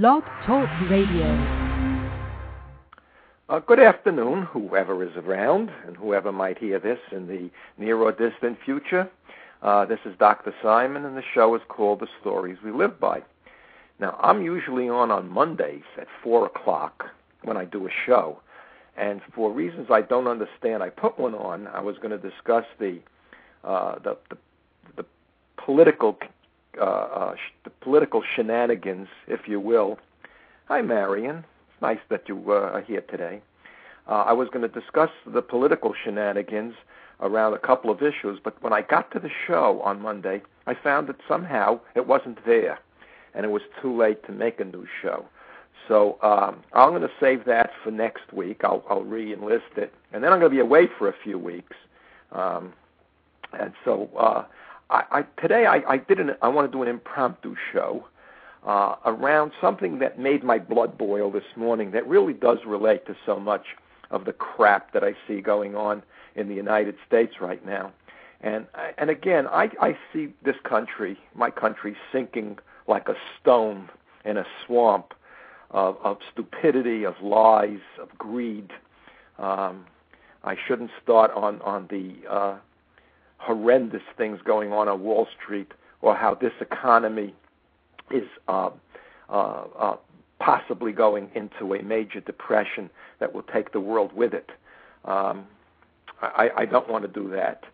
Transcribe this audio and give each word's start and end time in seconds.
Blog 0.00 0.22
Talk 0.46 0.70
Radio. 0.88 1.26
Uh, 3.50 3.58
good 3.58 3.78
afternoon, 3.78 4.44
whoever 4.44 5.04
is 5.04 5.14
around 5.18 5.70
and 5.86 5.98
whoever 5.98 6.32
might 6.32 6.56
hear 6.56 6.78
this 6.78 6.98
in 7.14 7.26
the 7.26 7.50
near 7.76 7.98
or 7.98 8.10
distant 8.10 8.56
future. 8.64 9.10
Uh, 9.60 9.84
this 9.84 9.98
is 10.06 10.14
Dr. 10.18 10.54
Simon, 10.62 11.04
and 11.04 11.14
the 11.14 11.22
show 11.34 11.54
is 11.56 11.60
called 11.68 12.00
The 12.00 12.06
Stories 12.22 12.56
We 12.64 12.72
Live 12.72 12.98
By. 12.98 13.20
Now, 14.00 14.16
I'm 14.18 14.40
usually 14.40 14.88
on 14.88 15.10
on 15.10 15.28
Mondays 15.28 15.84
at 16.00 16.06
4 16.24 16.46
o'clock 16.46 17.04
when 17.42 17.58
I 17.58 17.66
do 17.66 17.86
a 17.86 17.90
show, 18.06 18.40
and 18.96 19.20
for 19.34 19.52
reasons 19.52 19.88
I 19.90 20.00
don't 20.00 20.26
understand, 20.26 20.82
I 20.82 20.88
put 20.88 21.18
one 21.18 21.34
on. 21.34 21.66
I 21.66 21.82
was 21.82 21.98
going 21.98 22.18
to 22.18 22.30
discuss 22.30 22.64
the, 22.78 22.98
uh, 23.62 23.98
the, 23.98 24.16
the, 24.30 24.38
the 24.96 25.04
political 25.62 26.16
uh, 26.78 26.84
uh, 26.84 27.34
sh- 27.36 27.52
the 27.64 27.70
political 27.70 28.22
shenanigans, 28.34 29.08
if 29.26 29.46
you 29.46 29.60
will. 29.60 29.98
Hi, 30.66 30.82
Marion. 30.82 31.38
It's 31.38 31.82
nice 31.82 31.98
that 32.08 32.28
you 32.28 32.42
uh, 32.48 32.70
are 32.74 32.80
here 32.80 33.02
today. 33.02 33.42
Uh, 34.08 34.24
I 34.26 34.32
was 34.32 34.48
going 34.48 34.68
to 34.68 34.80
discuss 34.80 35.10
the 35.26 35.42
political 35.42 35.94
shenanigans 36.02 36.74
around 37.20 37.54
a 37.54 37.58
couple 37.58 37.90
of 37.90 38.02
issues, 38.02 38.40
but 38.42 38.60
when 38.62 38.72
I 38.72 38.82
got 38.82 39.10
to 39.12 39.18
the 39.20 39.30
show 39.46 39.80
on 39.82 40.00
Monday, 40.00 40.42
I 40.66 40.74
found 40.74 41.08
that 41.08 41.16
somehow 41.28 41.80
it 41.94 42.06
wasn't 42.06 42.44
there, 42.44 42.78
and 43.34 43.44
it 43.44 43.50
was 43.50 43.62
too 43.80 43.96
late 43.96 44.24
to 44.26 44.32
make 44.32 44.58
a 44.60 44.64
new 44.64 44.86
show. 45.00 45.26
So 45.88 46.18
um, 46.22 46.62
I'm 46.72 46.90
going 46.90 47.02
to 47.02 47.10
save 47.20 47.44
that 47.46 47.70
for 47.82 47.90
next 47.90 48.32
week. 48.32 48.62
I'll, 48.64 48.84
I'll 48.88 49.04
re-enlist 49.04 49.76
it, 49.76 49.92
and 50.12 50.22
then 50.22 50.32
I'm 50.32 50.40
going 50.40 50.50
to 50.50 50.56
be 50.56 50.60
away 50.60 50.88
for 50.98 51.08
a 51.08 51.14
few 51.22 51.38
weeks. 51.38 51.76
Um, 52.32 52.72
and 53.58 53.72
so 53.84 54.08
uh, 54.18 54.44
I, 54.92 55.04
I 55.10 55.40
today 55.40 55.66
I, 55.66 55.82
I 55.88 55.96
did 55.96 56.20
an 56.20 56.36
I 56.42 56.48
want 56.48 56.70
to 56.70 56.76
do 56.76 56.82
an 56.82 56.88
impromptu 56.88 57.56
show 57.72 58.06
uh, 58.64 58.96
around 59.06 59.52
something 59.60 59.98
that 59.98 60.18
made 60.18 60.44
my 60.44 60.58
blood 60.58 60.96
boil 60.98 61.30
this 61.30 61.56
morning. 61.56 61.90
That 61.92 62.06
really 62.06 62.34
does 62.34 62.58
relate 62.66 63.06
to 63.06 63.16
so 63.26 63.40
much 63.40 63.64
of 64.10 64.26
the 64.26 64.32
crap 64.32 64.92
that 64.92 65.02
I 65.02 65.14
see 65.26 65.40
going 65.40 65.74
on 65.74 66.02
in 66.36 66.48
the 66.48 66.54
United 66.54 66.96
States 67.06 67.40
right 67.40 67.64
now. 67.64 67.92
And 68.42 68.66
and 68.98 69.08
again, 69.08 69.46
I, 69.46 69.70
I 69.80 69.96
see 70.12 70.28
this 70.44 70.56
country, 70.62 71.18
my 71.34 71.50
country, 71.50 71.96
sinking 72.12 72.58
like 72.86 73.08
a 73.08 73.14
stone 73.40 73.88
in 74.24 74.36
a 74.36 74.44
swamp 74.66 75.14
of, 75.70 75.96
of 76.04 76.18
stupidity, 76.30 77.04
of 77.04 77.14
lies, 77.22 77.80
of 77.98 78.10
greed. 78.18 78.70
Um, 79.38 79.86
I 80.44 80.56
shouldn't 80.66 80.90
start 81.02 81.30
on 81.32 81.62
on 81.62 81.86
the 81.88 82.28
uh, 82.28 82.56
horrendous 83.42 84.02
things 84.16 84.38
going 84.44 84.72
on 84.72 84.88
on 84.88 85.02
Wall 85.02 85.26
Street 85.42 85.72
or 86.00 86.14
how 86.14 86.32
this 86.34 86.52
economy 86.60 87.34
is 88.10 88.28
uh, 88.46 88.70
uh, 89.28 89.64
uh, 89.78 89.96
possibly 90.38 90.92
going 90.92 91.28
into 91.34 91.74
a 91.74 91.82
major 91.82 92.20
depression 92.20 92.88
that 93.18 93.34
will 93.34 93.42
take 93.42 93.72
the 93.72 93.80
world 93.80 94.12
with 94.12 94.32
it. 94.32 94.50
Um, 95.04 95.44
I, 96.20 96.50
I 96.56 96.66
don't 96.66 96.88
want 96.88 97.02
to 97.02 97.08
do 97.08 97.30
that. 97.30 97.64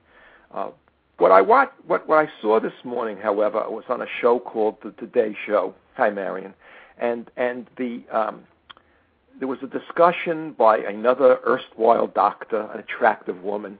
Uh, 0.55 0.71
what 1.19 1.33
I 1.33 1.43
watched, 1.43 1.73
what, 1.87 2.09
what 2.09 2.19
I 2.19 2.31
saw 2.41 2.61
this 2.61 2.73
morning, 2.83 3.19
however, 3.19 3.63
was 3.69 3.85
on 3.91 4.01
a 4.01 4.07
show 4.21 4.39
called 4.39 4.77
The 4.83 4.93
Today 4.93 5.37
Show. 5.47 5.75
Hi, 5.97 6.09
Marion, 6.09 6.55
and 6.97 7.31
and 7.37 7.67
the 7.77 8.03
um, 8.11 8.45
there 9.39 9.49
was 9.49 9.59
a 9.63 9.67
discussion 9.67 10.53
by 10.53 10.79
another 10.79 11.41
erstwhile 11.47 12.07
doctor, 12.07 12.71
an 12.73 12.79
attractive 12.81 13.43
woman, 13.43 13.79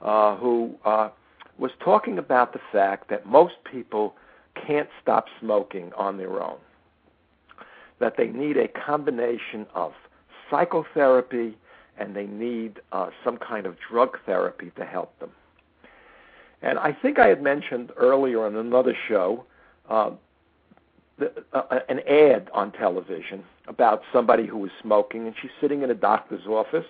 uh, 0.00 0.36
who 0.36 0.74
uh, 0.84 1.10
was 1.60 1.70
talking 1.78 2.18
about 2.18 2.52
the 2.52 2.60
fact 2.72 3.08
that 3.10 3.26
most 3.26 3.54
people 3.70 4.16
can't 4.54 4.88
stop 5.00 5.26
smoking 5.38 5.92
on 5.96 6.16
their 6.16 6.42
own, 6.42 6.56
that 7.98 8.16
they 8.16 8.28
need 8.28 8.56
a 8.56 8.66
combination 8.66 9.66
of 9.74 9.92
psychotherapy 10.50 11.56
and 11.98 12.16
they 12.16 12.26
need 12.26 12.80
uh, 12.92 13.10
some 13.22 13.36
kind 13.36 13.66
of 13.66 13.76
drug 13.78 14.18
therapy 14.24 14.72
to 14.76 14.84
help 14.84 15.16
them. 15.20 15.30
And 16.62 16.78
I 16.78 16.92
think 16.92 17.18
I 17.18 17.26
had 17.26 17.42
mentioned 17.42 17.92
earlier 17.96 18.44
on 18.44 18.56
another 18.56 18.96
show 19.06 19.44
uh, 19.88 20.10
the, 21.18 21.30
uh, 21.52 21.80
an 21.90 22.00
ad 22.08 22.48
on 22.54 22.72
television 22.72 23.44
about 23.66 24.02
somebody 24.12 24.46
who 24.46 24.56
was 24.56 24.70
smoking, 24.80 25.26
and 25.26 25.36
she's 25.40 25.50
sitting 25.60 25.82
in 25.82 25.90
a 25.90 25.94
doctor's 25.94 26.46
office, 26.46 26.86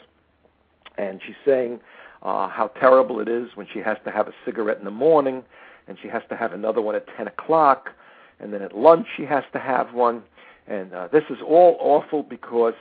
and 0.97 1.21
she's 1.27 1.37
saying, 1.45 1.81
uh, 2.23 2.49
how 2.49 2.69
terrible 2.79 3.21
it 3.21 3.29
is 3.29 3.49
when 3.55 3.67
she 3.73 3.79
has 3.81 3.97
to 4.05 4.11
have 4.11 4.29
a 4.29 4.33
cigarette 4.45 4.79
in 4.79 4.85
the 4.85 4.91
morning 4.91 5.43
and 5.89 5.99
she 6.01 6.09
has 6.09 6.23
to 6.29 6.37
have 6.37 6.53
another 6.53 6.81
one 6.81 6.95
at 6.95 7.05
10 7.17 7.27
o'clock, 7.27 7.91
and 8.39 8.53
then 8.53 8.63
at 8.63 8.77
lunch 8.77 9.07
she 9.17 9.25
has 9.25 9.43
to 9.53 9.59
have 9.59 9.93
one. 9.93 10.23
And 10.69 10.95
uh, 10.95 11.09
this 11.09 11.25
is 11.29 11.39
all 11.45 11.77
awful 11.81 12.23
because 12.23 12.75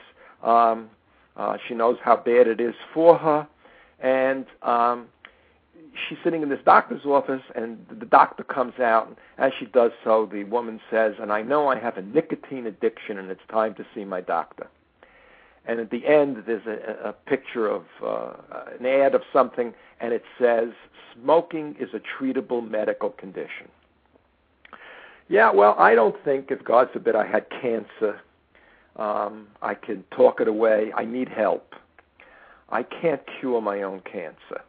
um, 0.43 0.89
uh, 1.35 1.57
she 1.67 1.73
knows 1.73 1.97
how 2.03 2.17
bad 2.17 2.47
it 2.47 2.61
is 2.61 2.75
for 2.93 3.17
her. 3.17 3.47
And 3.99 4.45
um, 4.61 5.07
she's 6.07 6.19
sitting 6.23 6.43
in 6.43 6.49
this 6.49 6.59
doctor's 6.63 7.03
office, 7.03 7.41
and 7.55 7.83
the 7.89 8.05
doctor 8.05 8.43
comes 8.43 8.79
out. 8.79 9.07
And 9.07 9.15
as 9.39 9.51
she 9.59 9.65
does 9.65 9.91
so, 10.03 10.29
the 10.31 10.43
woman 10.43 10.79
says, 10.91 11.15
And 11.19 11.33
I 11.33 11.41
know 11.41 11.67
I 11.67 11.79
have 11.79 11.97
a 11.97 12.03
nicotine 12.03 12.67
addiction, 12.67 13.17
and 13.17 13.31
it's 13.31 13.41
time 13.49 13.73
to 13.75 13.85
see 13.95 14.05
my 14.05 14.21
doctor 14.21 14.67
and 15.69 15.79
at 15.79 15.91
the 15.91 16.03
end 16.07 16.43
there's 16.47 16.65
a, 16.65 17.09
a 17.09 17.13
picture 17.13 17.67
of 17.67 17.83
uh, 18.03 18.33
an 18.79 18.85
ad 18.87 19.13
of 19.13 19.21
something, 19.31 19.71
and 20.01 20.13
it 20.13 20.23
says 20.39 20.69
smoking 21.13 21.75
is 21.79 21.89
a 21.93 21.99
treatable 21.99 22.67
medical 22.67 23.11
condition. 23.11 23.69
Yeah, 25.27 25.51
well, 25.51 25.75
I 25.77 25.93
don't 25.93 26.15
think 26.25 26.49
if 26.49 26.63
God 26.63 26.89
forbid 26.91 27.15
I 27.15 27.27
had 27.27 27.45
cancer, 27.51 28.19
um, 28.95 29.47
I 29.61 29.75
can 29.75 30.03
talk 30.09 30.41
it 30.41 30.47
away. 30.47 30.91
I 30.95 31.05
need 31.05 31.29
help. 31.29 31.75
I 32.69 32.81
can't 32.81 33.21
cure 33.39 33.61
my 33.61 33.83
own 33.83 34.01
cancer. 34.01 34.61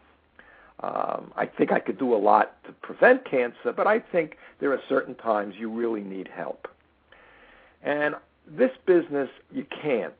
Um, 0.83 1.33
I 1.35 1.47
think 1.47 1.73
I 1.73 1.81
could 1.81 1.99
do 1.99 2.15
a 2.15 2.17
lot 2.17 2.63
to 2.65 2.73
prevent 2.73 3.25
cancer, 3.25 3.73
but 3.75 3.87
I 3.87 4.01
think 4.01 4.37
there 4.61 4.73
are 4.73 4.81
certain 4.87 5.15
times 5.15 5.55
you 5.59 5.71
really 5.71 6.03
need 6.03 6.29
help. 6.29 6.69
And 7.83 8.17
this 8.47 8.73
business, 8.87 9.31
you 9.51 9.65
can't 9.83 10.13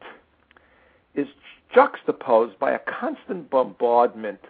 is 1.15 1.27
juxtaposed 1.75 2.59
by 2.59 2.73
a 2.73 2.79
constant 2.79 3.51
bombardment 3.51 4.41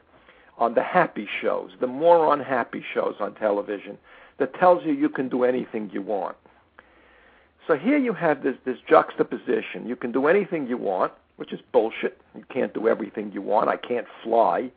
on 0.58 0.74
the 0.74 0.82
happy 0.82 1.28
shows, 1.40 1.70
the 1.80 1.86
more 1.86 2.32
unhappy 2.32 2.84
shows 2.94 3.16
on 3.20 3.34
television 3.34 3.96
that 4.38 4.54
tells 4.54 4.84
you 4.84 4.92
you 4.92 5.08
can 5.08 5.28
do 5.28 5.44
anything 5.44 5.90
you 5.92 6.02
want. 6.02 6.36
So 7.66 7.76
here 7.76 7.98
you 7.98 8.12
have 8.14 8.42
this, 8.42 8.56
this 8.64 8.78
juxtaposition. 8.88 9.86
You 9.86 9.96
can 9.96 10.12
do 10.12 10.26
anything 10.26 10.66
you 10.66 10.76
want, 10.76 11.12
which 11.36 11.52
is 11.52 11.60
bullshit. 11.72 12.20
You 12.34 12.44
can't 12.52 12.74
do 12.74 12.88
everything 12.88 13.32
you 13.32 13.42
want. 13.42 13.68
I 13.68 13.76
can't 13.76 14.06
fly. 14.22 14.70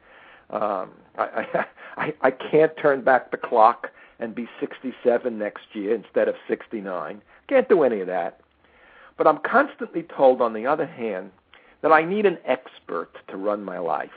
Um, 0.50 0.92
I, 1.18 1.66
I, 1.98 2.14
I 2.22 2.32
can't 2.32 2.72
turn 2.78 3.02
back 3.02 3.32
the 3.32 3.38
clock 3.38 3.90
and 4.20 4.36
be 4.36 4.48
67 4.60 5.38
next 5.38 5.64
year 5.74 5.96
instead 5.96 6.28
of 6.28 6.36
69. 6.48 7.22
Can't 7.48 7.70
do 7.70 7.84
any 7.84 8.00
of 8.02 8.08
that. 8.08 8.40
But 9.18 9.28
I'm 9.28 9.40
constantly 9.40 10.04
told, 10.04 10.42
on 10.42 10.54
the 10.54 10.66
other 10.66 10.86
hand, 10.86 11.32
that 11.84 11.92
I 11.92 12.04
need 12.04 12.26
an 12.26 12.40
expert 12.46 13.10
to 13.28 13.38
run 13.38 13.64
my 13.64 13.78
life. 13.78 14.10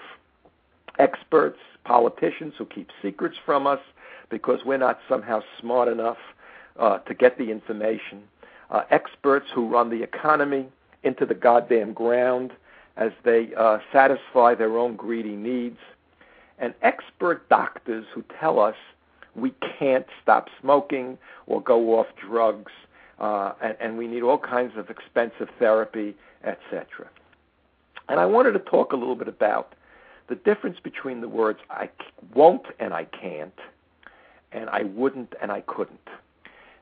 Experts, 0.99 1.59
politicians 1.85 2.55
who 2.57 2.65
keep 2.65 2.89
secrets 3.03 3.37
from 3.45 3.67
us 3.67 3.81
because 4.31 4.61
we're 4.65 4.79
not 4.79 5.01
somehow 5.09 5.43
smart 5.61 5.89
enough 5.89 6.17
uh, 6.79 6.99
to 6.99 7.13
get 7.13 7.37
the 7.37 7.51
information. 7.51 8.23
Uh, 8.71 8.83
experts 8.91 9.47
who 9.55 9.69
run 9.69 9.91
the 9.91 10.03
economy 10.03 10.67
into 11.03 11.27
the 11.27 11.35
goddamn 11.35 11.93
ground 11.93 12.53
as 12.97 13.11
they 13.25 13.51
uh, 13.59 13.79
satisfy 13.93 14.55
their 14.55 14.79
own 14.79 14.97
greedy 14.97 15.37
needs. 15.37 15.79
And 16.59 16.73
expert 16.83 17.49
doctors 17.49 18.07
who 18.15 18.25
tell 18.41 18.59
us 18.59 18.77
we 19.35 19.53
can't 19.79 20.07
stop 20.23 20.49
smoking 20.61 21.19
or 21.47 21.61
go 21.61 21.99
off 21.99 22.07
drugs, 22.17 22.73
uh, 23.21 23.53
and, 23.61 23.77
and 23.81 23.99
we 23.99 24.07
need 24.07 24.23
all 24.23 24.39
kinds 24.39 24.73
of 24.77 24.89
expensive 24.89 25.49
therapy, 25.59 26.15
etc. 26.45 27.09
And 28.09 28.21
I 28.21 28.27
wanted 28.27 28.53
to 28.53 28.59
talk 28.61 28.93
a 28.93 28.97
little 28.97 29.17
bit 29.17 29.29
about 29.29 29.75
the 30.29 30.35
difference 30.35 30.79
between 30.81 31.21
the 31.21 31.29
words 31.29 31.59
I 31.71 31.89
won't 32.35 32.67
and 32.79 32.93
I 32.93 33.05
can't, 33.05 33.59
and 34.53 34.69
I 34.71 34.83
wouldn't 34.83 35.35
and 35.41 35.53
I 35.53 35.61
couldn't. 35.63 36.09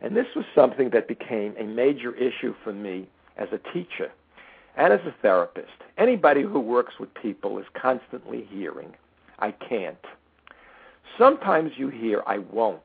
And 0.00 0.16
this 0.16 0.26
was 0.36 0.44
something 0.54 0.90
that 0.90 1.08
became 1.08 1.54
a 1.58 1.64
major 1.64 2.14
issue 2.14 2.54
for 2.62 2.72
me 2.72 3.06
as 3.36 3.48
a 3.52 3.58
teacher 3.72 4.10
and 4.76 4.92
as 4.92 5.00
a 5.06 5.14
therapist. 5.22 5.72
Anybody 5.96 6.42
who 6.42 6.60
works 6.60 6.94
with 6.98 7.12
people 7.14 7.58
is 7.58 7.66
constantly 7.74 8.46
hearing, 8.50 8.94
I 9.38 9.52
can't. 9.52 10.04
Sometimes 11.16 11.72
you 11.76 11.88
hear, 11.88 12.22
I 12.26 12.38
won't. 12.38 12.80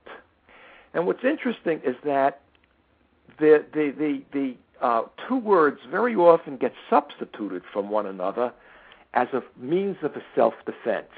And 0.93 1.05
what's 1.05 1.23
interesting 1.23 1.81
is 1.83 1.95
that 2.03 2.41
the, 3.37 3.65
the, 3.73 3.93
the, 3.97 4.21
the 4.31 4.55
uh, 4.81 5.03
two 5.27 5.37
words 5.37 5.79
very 5.89 6.15
often 6.15 6.57
get 6.57 6.73
substituted 6.89 7.63
from 7.73 7.89
one 7.89 8.05
another 8.05 8.53
as 9.13 9.27
a 9.33 9.43
means 9.57 9.97
of 10.03 10.15
a 10.15 10.23
self 10.35 10.53
defense. 10.65 11.11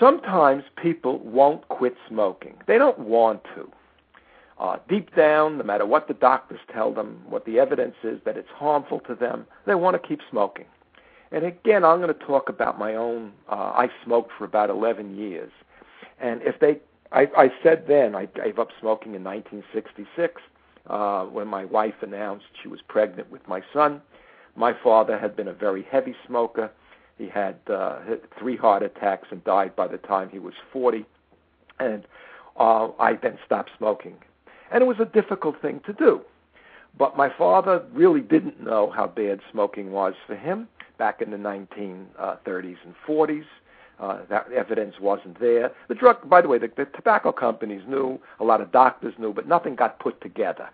Sometimes 0.00 0.64
people 0.82 1.18
won't 1.20 1.68
quit 1.68 1.96
smoking. 2.08 2.56
They 2.66 2.78
don't 2.78 2.98
want 3.00 3.44
to. 3.56 3.70
uh, 4.58 4.78
deep 4.88 5.14
down, 5.16 5.58
no 5.58 5.64
matter 5.64 5.86
what 5.86 6.08
the 6.08 6.14
doctors 6.14 6.60
tell 6.72 6.92
them, 6.92 7.22
what 7.28 7.44
the 7.44 7.58
evidence 7.58 7.96
is 8.04 8.20
that 8.24 8.36
it's 8.36 8.48
harmful 8.50 9.00
to 9.00 9.14
them, 9.14 9.46
they 9.66 9.74
want 9.74 10.00
to 10.00 10.08
keep 10.08 10.20
smoking. 10.30 10.66
And 11.32 11.44
again, 11.44 11.84
I'm 11.84 12.00
going 12.00 12.14
to 12.14 12.26
talk 12.26 12.48
about 12.48 12.78
my 12.78 12.94
own. 12.94 13.32
Uh, 13.50 13.72
I 13.74 13.88
smoked 14.04 14.30
for 14.38 14.44
about 14.44 14.70
11 14.70 15.16
years, 15.16 15.50
and 16.20 16.40
if 16.42 16.60
they, 16.60 16.78
I, 17.12 17.28
I 17.36 17.50
said 17.62 17.86
then 17.88 18.14
I 18.14 18.26
gave 18.26 18.58
up 18.58 18.68
smoking 18.80 19.14
in 19.14 19.24
1966 19.24 20.40
uh, 20.88 21.24
when 21.24 21.48
my 21.48 21.64
wife 21.64 21.94
announced 22.02 22.46
she 22.62 22.68
was 22.68 22.80
pregnant 22.86 23.30
with 23.30 23.46
my 23.48 23.62
son. 23.72 24.02
My 24.56 24.72
father 24.82 25.18
had 25.18 25.34
been 25.36 25.48
a 25.48 25.52
very 25.52 25.82
heavy 25.90 26.14
smoker. 26.26 26.70
He 27.18 27.28
had 27.28 27.56
uh, 27.68 28.00
three 28.38 28.56
heart 28.56 28.82
attacks 28.82 29.28
and 29.30 29.42
died 29.44 29.74
by 29.76 29.88
the 29.88 29.98
time 29.98 30.28
he 30.28 30.38
was 30.38 30.54
40. 30.72 31.04
And 31.80 32.04
uh, 32.58 32.88
I 32.98 33.14
then 33.14 33.38
stopped 33.44 33.70
smoking. 33.76 34.16
And 34.70 34.82
it 34.82 34.86
was 34.86 35.00
a 35.00 35.04
difficult 35.04 35.60
thing 35.60 35.80
to 35.86 35.92
do. 35.92 36.20
But 36.96 37.16
my 37.16 37.28
father 37.36 37.84
really 37.92 38.20
didn't 38.20 38.62
know 38.62 38.90
how 38.90 39.06
bad 39.08 39.40
smoking 39.50 39.90
was 39.90 40.14
for 40.26 40.36
him 40.36 40.68
back 40.98 41.20
in 41.20 41.30
the 41.30 41.36
1930s 41.36 42.76
and 42.84 42.94
40s. 43.06 43.44
Uh, 44.00 44.18
that 44.28 44.50
evidence 44.50 44.96
wasn't 45.00 45.38
there. 45.38 45.70
The 45.88 45.94
drug, 45.94 46.28
by 46.28 46.40
the 46.40 46.48
way, 46.48 46.58
the, 46.58 46.68
the 46.76 46.86
tobacco 46.86 47.30
companies 47.30 47.82
knew, 47.86 48.18
a 48.40 48.44
lot 48.44 48.60
of 48.60 48.72
doctors 48.72 49.14
knew, 49.18 49.32
but 49.32 49.46
nothing 49.46 49.76
got 49.76 50.00
put 50.00 50.20
together. 50.20 50.68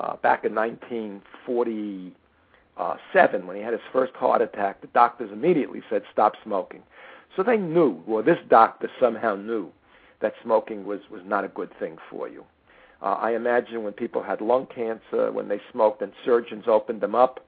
Uh, 0.00 0.16
back 0.16 0.44
in 0.44 0.52
1947, 0.54 3.46
when 3.46 3.56
he 3.56 3.62
had 3.62 3.72
his 3.72 3.82
first 3.92 4.12
heart 4.14 4.42
attack, 4.42 4.80
the 4.80 4.88
doctors 4.88 5.30
immediately 5.32 5.80
said, 5.88 6.02
stop 6.12 6.34
smoking. 6.42 6.82
So 7.36 7.44
they 7.44 7.56
knew, 7.56 8.02
or 8.06 8.22
this 8.22 8.38
doctor 8.48 8.90
somehow 8.98 9.36
knew, 9.36 9.70
that 10.20 10.34
smoking 10.42 10.84
was, 10.84 11.00
was 11.10 11.22
not 11.24 11.44
a 11.44 11.48
good 11.48 11.70
thing 11.78 11.98
for 12.10 12.28
you. 12.28 12.44
Uh, 13.00 13.14
I 13.14 13.34
imagine 13.34 13.84
when 13.84 13.92
people 13.92 14.22
had 14.22 14.40
lung 14.40 14.66
cancer, 14.66 15.30
when 15.32 15.48
they 15.48 15.60
smoked 15.72 16.02
and 16.02 16.12
surgeons 16.24 16.64
opened 16.66 17.00
them 17.00 17.14
up 17.14 17.46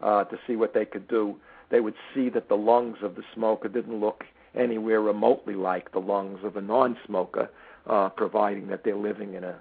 uh, 0.00 0.24
to 0.24 0.38
see 0.46 0.56
what 0.56 0.74
they 0.74 0.84
could 0.84 1.08
do, 1.08 1.36
they 1.70 1.80
would 1.80 1.94
see 2.14 2.28
that 2.28 2.48
the 2.48 2.54
lungs 2.54 2.98
of 3.02 3.16
the 3.16 3.22
smoker 3.34 3.68
didn't 3.68 3.98
look 3.98 4.24
anywhere 4.54 5.00
remotely 5.00 5.54
like 5.54 5.92
the 5.92 5.98
lungs 5.98 6.40
of 6.44 6.56
a 6.56 6.60
non-smoker, 6.60 7.50
uh, 7.86 8.08
providing 8.10 8.68
that 8.68 8.84
they're 8.84 8.96
living 8.96 9.34
in 9.34 9.44
a 9.44 9.56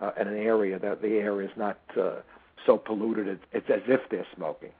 uh, 0.00 0.10
in 0.20 0.26
an 0.26 0.36
area 0.36 0.78
that 0.80 1.00
the 1.00 1.14
air 1.14 1.40
is 1.40 1.50
not 1.56 1.78
uh, 2.00 2.14
so 2.66 2.76
polluted. 2.76 3.28
It's, 3.28 3.44
it's 3.52 3.70
as 3.70 3.82
if 3.86 4.00
they're 4.10 4.26
smoking. 4.34 4.70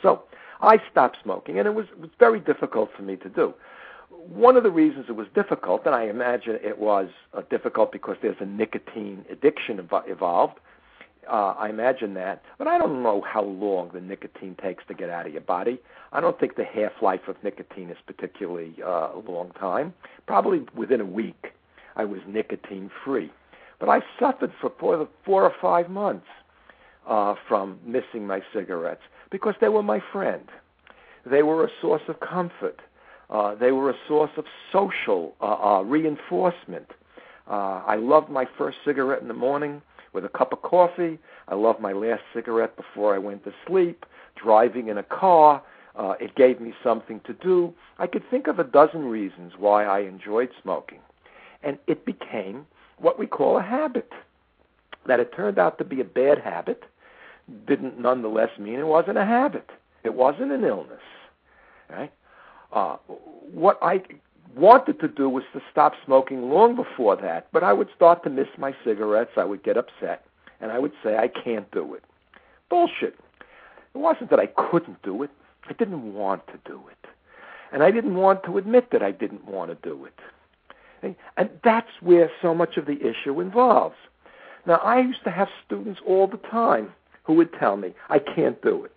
So 0.00 0.22
I 0.62 0.80
stopped 0.90 1.18
smoking, 1.22 1.58
and 1.58 1.68
it 1.68 1.74
was, 1.74 1.86
it 1.90 2.00
was 2.00 2.10
very 2.18 2.40
difficult 2.40 2.90
for 2.96 3.02
me 3.02 3.16
to 3.16 3.28
do 3.28 3.52
one 4.10 4.56
of 4.56 4.62
the 4.62 4.70
reasons 4.70 5.06
it 5.08 5.12
was 5.16 5.26
difficult, 5.34 5.82
and 5.86 5.94
I 5.94 6.04
imagine 6.04 6.58
it 6.62 6.78
was 6.78 7.08
uh, 7.34 7.42
difficult 7.50 7.92
because 7.92 8.16
there's 8.20 8.36
a 8.40 8.46
nicotine 8.46 9.24
addiction 9.30 9.78
evolved. 10.06 10.58
Uh, 11.28 11.54
I 11.58 11.68
imagine 11.68 12.14
that, 12.14 12.42
but 12.56 12.66
I 12.66 12.78
don't 12.78 13.02
know 13.02 13.20
how 13.20 13.42
long 13.42 13.90
the 13.92 14.00
nicotine 14.00 14.56
takes 14.62 14.84
to 14.88 14.94
get 14.94 15.10
out 15.10 15.26
of 15.26 15.32
your 15.32 15.42
body. 15.42 15.78
I 16.12 16.20
don't 16.20 16.38
think 16.40 16.56
the 16.56 16.64
half 16.64 16.92
life 17.02 17.28
of 17.28 17.36
nicotine 17.44 17.90
is 17.90 17.98
particularly 18.06 18.74
uh, 18.82 19.10
a 19.14 19.22
long 19.26 19.52
time. 19.60 19.92
Probably 20.26 20.64
within 20.74 21.00
a 21.00 21.04
week, 21.04 21.52
I 21.96 22.04
was 22.04 22.20
nicotine 22.26 22.90
free, 23.04 23.30
but 23.78 23.88
I 23.88 24.00
suffered 24.18 24.52
for 24.60 24.72
four, 24.80 25.08
four 25.24 25.44
or 25.44 25.52
five 25.60 25.90
months 25.90 26.26
uh, 27.06 27.34
from 27.46 27.78
missing 27.84 28.26
my 28.26 28.40
cigarettes 28.54 29.02
because 29.30 29.54
they 29.60 29.68
were 29.68 29.82
my 29.82 30.00
friend. 30.12 30.48
They 31.26 31.42
were 31.42 31.64
a 31.64 31.70
source 31.82 32.02
of 32.08 32.20
comfort 32.20 32.80
uh, 33.30 33.54
they 33.54 33.72
were 33.72 33.90
a 33.90 33.96
source 34.06 34.30
of 34.36 34.44
social 34.72 35.34
uh, 35.40 35.44
uh, 35.44 35.82
reinforcement. 35.82 36.86
Uh, 37.46 37.82
I 37.86 37.96
loved 37.96 38.30
my 38.30 38.46
first 38.56 38.78
cigarette 38.84 39.22
in 39.22 39.28
the 39.28 39.34
morning 39.34 39.82
with 40.12 40.24
a 40.24 40.28
cup 40.28 40.52
of 40.52 40.62
coffee. 40.62 41.18
I 41.48 41.54
loved 41.54 41.80
my 41.80 41.92
last 41.92 42.22
cigarette 42.34 42.76
before 42.76 43.14
I 43.14 43.18
went 43.18 43.44
to 43.44 43.52
sleep. 43.66 44.04
Driving 44.42 44.88
in 44.88 44.98
a 44.98 45.02
car, 45.02 45.62
uh, 45.96 46.14
it 46.20 46.34
gave 46.34 46.60
me 46.60 46.72
something 46.82 47.20
to 47.26 47.32
do. 47.32 47.74
I 47.98 48.06
could 48.06 48.22
think 48.30 48.46
of 48.46 48.58
a 48.58 48.64
dozen 48.64 49.04
reasons 49.04 49.52
why 49.58 49.84
I 49.84 50.00
enjoyed 50.00 50.50
smoking, 50.62 51.00
and 51.62 51.78
it 51.86 52.04
became 52.04 52.66
what 52.98 53.18
we 53.18 53.26
call 53.26 53.58
a 53.58 53.62
habit. 53.62 54.12
That 55.06 55.20
it 55.20 55.32
turned 55.34 55.58
out 55.58 55.78
to 55.78 55.84
be 55.84 56.00
a 56.00 56.04
bad 56.04 56.38
habit 56.38 56.84
didn't 57.66 57.98
nonetheless 57.98 58.50
mean 58.58 58.78
it 58.78 58.86
wasn't 58.86 59.18
a 59.18 59.24
habit. 59.24 59.70
It 60.04 60.14
wasn't 60.14 60.52
an 60.52 60.64
illness. 60.64 61.00
Right? 61.90 62.12
Uh, 62.72 62.96
what 63.52 63.78
I 63.82 64.02
wanted 64.58 65.00
to 65.00 65.08
do 65.08 65.28
was 65.28 65.44
to 65.52 65.60
stop 65.70 65.94
smoking 66.04 66.50
long 66.50 66.74
before 66.74 67.16
that, 67.16 67.48
but 67.52 67.62
I 67.62 67.72
would 67.72 67.88
start 67.94 68.24
to 68.24 68.30
miss 68.30 68.48
my 68.58 68.74
cigarettes. 68.84 69.32
I 69.36 69.44
would 69.44 69.62
get 69.62 69.76
upset, 69.76 70.24
and 70.60 70.72
I 70.72 70.78
would 70.78 70.92
say, 71.02 71.16
I 71.16 71.28
can't 71.28 71.70
do 71.70 71.94
it. 71.94 72.02
Bullshit. 72.68 73.16
It 73.94 73.98
wasn't 73.98 74.30
that 74.30 74.40
I 74.40 74.46
couldn't 74.46 75.02
do 75.02 75.22
it, 75.22 75.30
I 75.68 75.72
didn't 75.72 76.14
want 76.14 76.46
to 76.48 76.58
do 76.64 76.80
it. 76.90 77.08
And 77.72 77.82
I 77.82 77.90
didn't 77.90 78.14
want 78.14 78.42
to 78.44 78.58
admit 78.58 78.90
that 78.92 79.02
I 79.02 79.12
didn't 79.12 79.46
want 79.46 79.70
to 79.70 79.88
do 79.88 80.06
it. 80.06 81.16
And 81.36 81.50
that's 81.62 81.90
where 82.00 82.30
so 82.42 82.54
much 82.54 82.76
of 82.76 82.86
the 82.86 82.98
issue 83.00 83.40
involves. 83.40 83.96
Now, 84.66 84.76
I 84.76 85.00
used 85.00 85.22
to 85.24 85.30
have 85.30 85.48
students 85.64 86.00
all 86.06 86.26
the 86.26 86.38
time 86.38 86.92
who 87.24 87.34
would 87.34 87.52
tell 87.52 87.76
me, 87.76 87.94
I 88.08 88.18
can't 88.18 88.60
do 88.62 88.84
it. 88.84 88.92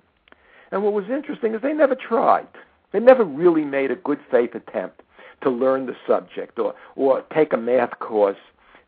And 0.72 0.84
what 0.84 0.94
was 0.94 1.06
interesting 1.10 1.54
is 1.54 1.62
they 1.62 1.74
never 1.74 1.96
tried. 1.96 2.48
They 2.92 3.00
never 3.00 3.24
really 3.24 3.66
made 3.66 3.92
a 3.92 3.96
good 3.96 4.20
faith 4.32 4.56
attempt 4.56 5.02
to 5.42 5.50
learn 5.50 5.86
the 5.86 5.96
subject 6.08 6.60
or, 6.60 6.76
or 6.96 7.24
take 7.34 7.54
a 7.54 7.58
math 7.58 8.00
course 8.00 8.38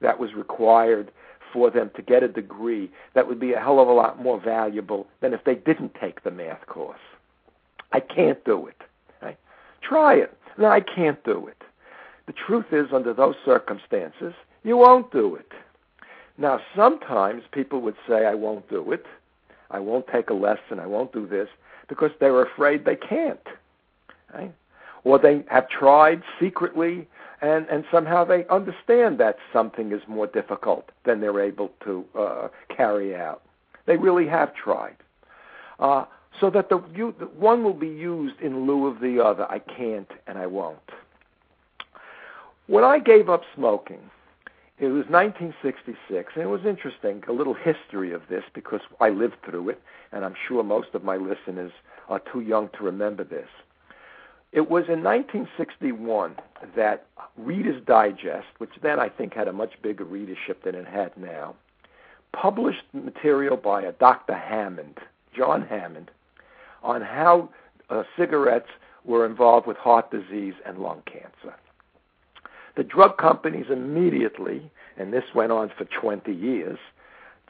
that 0.01 0.19
was 0.19 0.33
required 0.33 1.11
for 1.51 1.69
them 1.69 1.91
to 1.95 2.01
get 2.01 2.23
a 2.23 2.27
degree 2.27 2.91
that 3.13 3.27
would 3.27 3.39
be 3.39 3.53
a 3.53 3.59
hell 3.59 3.79
of 3.79 3.87
a 3.87 3.93
lot 3.93 4.21
more 4.21 4.39
valuable 4.39 5.07
than 5.21 5.33
if 5.33 5.43
they 5.43 5.55
didn't 5.55 5.95
take 5.99 6.23
the 6.23 6.31
math 6.31 6.65
course. 6.65 6.99
I 7.91 7.99
can't 7.99 8.43
do 8.43 8.67
it. 8.67 8.81
Right? 9.21 9.37
Try 9.81 10.15
it. 10.15 10.35
No, 10.57 10.67
I 10.67 10.81
can't 10.81 11.23
do 11.23 11.47
it. 11.47 11.61
The 12.25 12.33
truth 12.33 12.67
is, 12.71 12.87
under 12.93 13.13
those 13.13 13.35
circumstances, 13.45 14.33
you 14.63 14.77
won't 14.77 15.11
do 15.11 15.35
it. 15.35 15.51
Now, 16.37 16.59
sometimes 16.75 17.43
people 17.51 17.81
would 17.81 17.95
say, 18.07 18.25
I 18.25 18.33
won't 18.33 18.67
do 18.69 18.91
it. 18.91 19.05
I 19.69 19.79
won't 19.79 20.07
take 20.07 20.29
a 20.29 20.33
lesson. 20.33 20.79
I 20.79 20.87
won't 20.87 21.13
do 21.13 21.27
this 21.27 21.49
because 21.87 22.11
they're 22.19 22.41
afraid 22.41 22.85
they 22.85 22.95
can't. 22.95 23.45
Right? 24.33 24.53
Or 25.03 25.19
they 25.19 25.43
have 25.47 25.67
tried 25.69 26.23
secretly 26.39 27.07
and, 27.41 27.67
and 27.67 27.83
somehow 27.91 28.23
they 28.23 28.45
understand 28.47 29.19
that 29.19 29.35
something 29.51 29.91
is 29.91 30.01
more 30.07 30.27
difficult 30.27 30.89
than 31.05 31.19
they're 31.19 31.41
able 31.41 31.71
to 31.83 32.05
uh, 32.17 32.47
carry 32.75 33.15
out. 33.15 33.41
They 33.85 33.97
really 33.97 34.27
have 34.27 34.55
tried. 34.55 34.95
Uh, 35.77 36.05
so 36.39 36.49
that 36.49 36.69
the, 36.69 36.81
you, 36.95 37.09
one 37.37 37.63
will 37.63 37.73
be 37.73 37.87
used 37.87 38.39
in 38.41 38.65
lieu 38.65 38.87
of 38.87 39.01
the 39.01 39.23
other. 39.23 39.45
I 39.51 39.59
can't 39.59 40.09
and 40.25 40.37
I 40.37 40.47
won't. 40.47 40.79
When 42.67 42.85
I 42.85 42.99
gave 42.99 43.29
up 43.29 43.41
smoking, 43.55 43.99
it 44.79 44.87
was 44.87 45.05
1966, 45.09 46.33
and 46.35 46.43
it 46.43 46.47
was 46.47 46.61
interesting, 46.65 47.23
a 47.27 47.31
little 47.31 47.53
history 47.53 48.13
of 48.13 48.21
this 48.29 48.43
because 48.53 48.81
I 48.99 49.09
lived 49.09 49.35
through 49.45 49.69
it, 49.69 49.81
and 50.11 50.25
I'm 50.25 50.35
sure 50.47 50.63
most 50.63 50.89
of 50.93 51.03
my 51.03 51.17
listeners 51.17 51.71
are 52.09 52.21
too 52.31 52.39
young 52.39 52.69
to 52.77 52.83
remember 52.83 53.23
this. 53.23 53.47
It 54.53 54.69
was 54.69 54.83
in 54.87 55.03
1961 55.03 56.35
that 56.75 57.07
Reader's 57.37 57.83
Digest, 57.85 58.45
which 58.59 58.69
then 58.83 58.99
I 58.99 59.09
think 59.09 59.33
had 59.33 59.47
a 59.47 59.53
much 59.53 59.73
bigger 59.81 60.03
readership 60.03 60.63
than 60.63 60.75
it 60.75 60.85
had 60.85 61.17
now, 61.17 61.55
published 62.33 62.83
material 62.93 63.57
by 63.57 63.81
a 63.81 63.93
Dr. 63.93 64.35
Hammond, 64.35 64.99
John 65.35 65.63
Hammond, 65.63 66.11
on 66.83 67.01
how 67.01 67.49
uh, 67.89 68.03
cigarettes 68.15 68.69
were 69.03 69.25
involved 69.25 69.65
with 69.65 69.77
heart 69.77 70.11
disease 70.11 70.53
and 70.67 70.77
lung 70.77 71.01
cancer. 71.05 71.55
The 72.75 72.83
drug 72.83 73.17
companies 73.17 73.65
immediately, 73.71 74.69
and 74.97 75.11
this 75.11 75.25
went 75.33 75.51
on 75.51 75.71
for 75.75 75.85
20 75.85 76.31
years, 76.31 76.77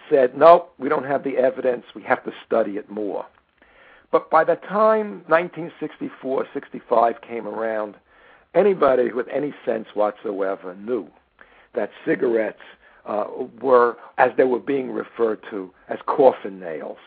said, 0.09 0.37
no, 0.37 0.69
we 0.77 0.87
don't 0.87 1.05
have 1.05 1.25
the 1.25 1.37
evidence, 1.37 1.83
we 1.93 2.03
have 2.03 2.23
to 2.23 2.31
study 2.45 2.77
it 2.77 2.89
more. 2.89 3.25
But 4.13 4.29
by 4.29 4.43
the 4.43 4.57
time 4.57 5.23
1964, 5.25 6.45
65 6.53 7.21
came 7.21 7.47
around, 7.47 7.95
anybody 8.53 9.11
with 9.11 9.27
any 9.27 9.55
sense 9.65 9.87
whatsoever 9.95 10.75
knew 10.75 11.07
that 11.73 11.89
cigarettes 12.05 12.61
uh, 13.07 13.25
were, 13.59 13.97
as 14.19 14.29
they 14.37 14.43
were 14.43 14.59
being 14.59 14.91
referred 14.91 15.41
to, 15.49 15.73
as 15.89 15.97
coffin 16.05 16.59
nails. 16.59 16.99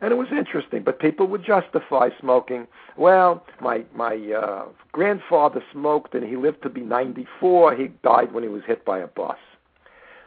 And 0.00 0.10
it 0.10 0.16
was 0.16 0.26
interesting, 0.32 0.82
but 0.82 0.98
people 0.98 1.28
would 1.28 1.44
justify 1.44 2.08
smoking. 2.20 2.66
Well, 2.96 3.46
my 3.60 3.84
my 3.94 4.16
uh, 4.16 4.64
grandfather 4.90 5.62
smoked, 5.72 6.12
and 6.12 6.24
he 6.24 6.36
lived 6.36 6.60
to 6.64 6.68
be 6.68 6.80
94. 6.80 7.76
He 7.76 7.86
died 8.02 8.32
when 8.32 8.42
he 8.42 8.48
was 8.48 8.64
hit 8.66 8.84
by 8.84 8.98
a 8.98 9.06
bus. 9.06 9.38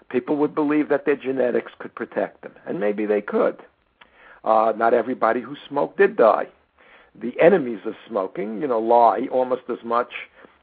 People 0.10 0.38
would 0.38 0.56
believe 0.56 0.88
that 0.88 1.06
their 1.06 1.18
genetics 1.18 1.74
could 1.78 1.94
protect 1.94 2.42
them, 2.42 2.54
and 2.66 2.80
maybe 2.80 3.06
they 3.06 3.22
could. 3.22 3.62
Uh, 4.44 4.74
not 4.76 4.94
everybody 4.94 5.42
who 5.42 5.56
smoked 5.68 5.98
did 5.98 6.16
die. 6.16 6.48
The 7.20 7.34
enemies 7.40 7.80
of 7.86 7.96
smoking, 8.08 8.62
you 8.62 8.68
know, 8.68 8.80
lie 8.80 9.28
almost 9.32 9.64
as 9.70 9.84
much 9.84 10.14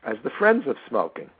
as 0.04 0.16
the 0.24 0.30
friends 0.30 0.66
of 0.66 0.76
smoking. 0.88 1.30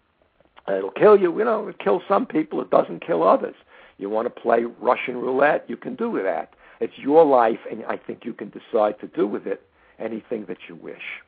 It'll 0.69 0.91
kill 0.91 1.17
you, 1.17 1.37
you 1.39 1.45
know, 1.45 1.69
it 1.69 1.79
kills 1.79 2.03
some 2.09 2.27
people, 2.27 2.61
it 2.61 2.71
doesn't 2.71 3.07
kill 3.07 3.23
others. 3.23 3.55
You 3.99 4.11
want 4.11 4.27
to 4.27 4.41
play 4.41 4.65
Russian 4.81 5.17
roulette? 5.19 5.65
You 5.69 5.77
can 5.77 5.95
do 5.95 6.21
that. 6.23 6.53
It's 6.81 6.99
your 6.99 7.25
life, 7.25 7.61
and 7.71 7.85
I 7.87 7.97
think 7.97 8.25
you 8.25 8.35
can 8.35 8.51
decide 8.51 9.01
to 9.01 9.07
do 9.07 9.27
with 9.27 9.47
it 9.47 9.63
anything 9.99 10.45
that 10.47 10.59
you 10.69 10.75
wish. 10.75 11.23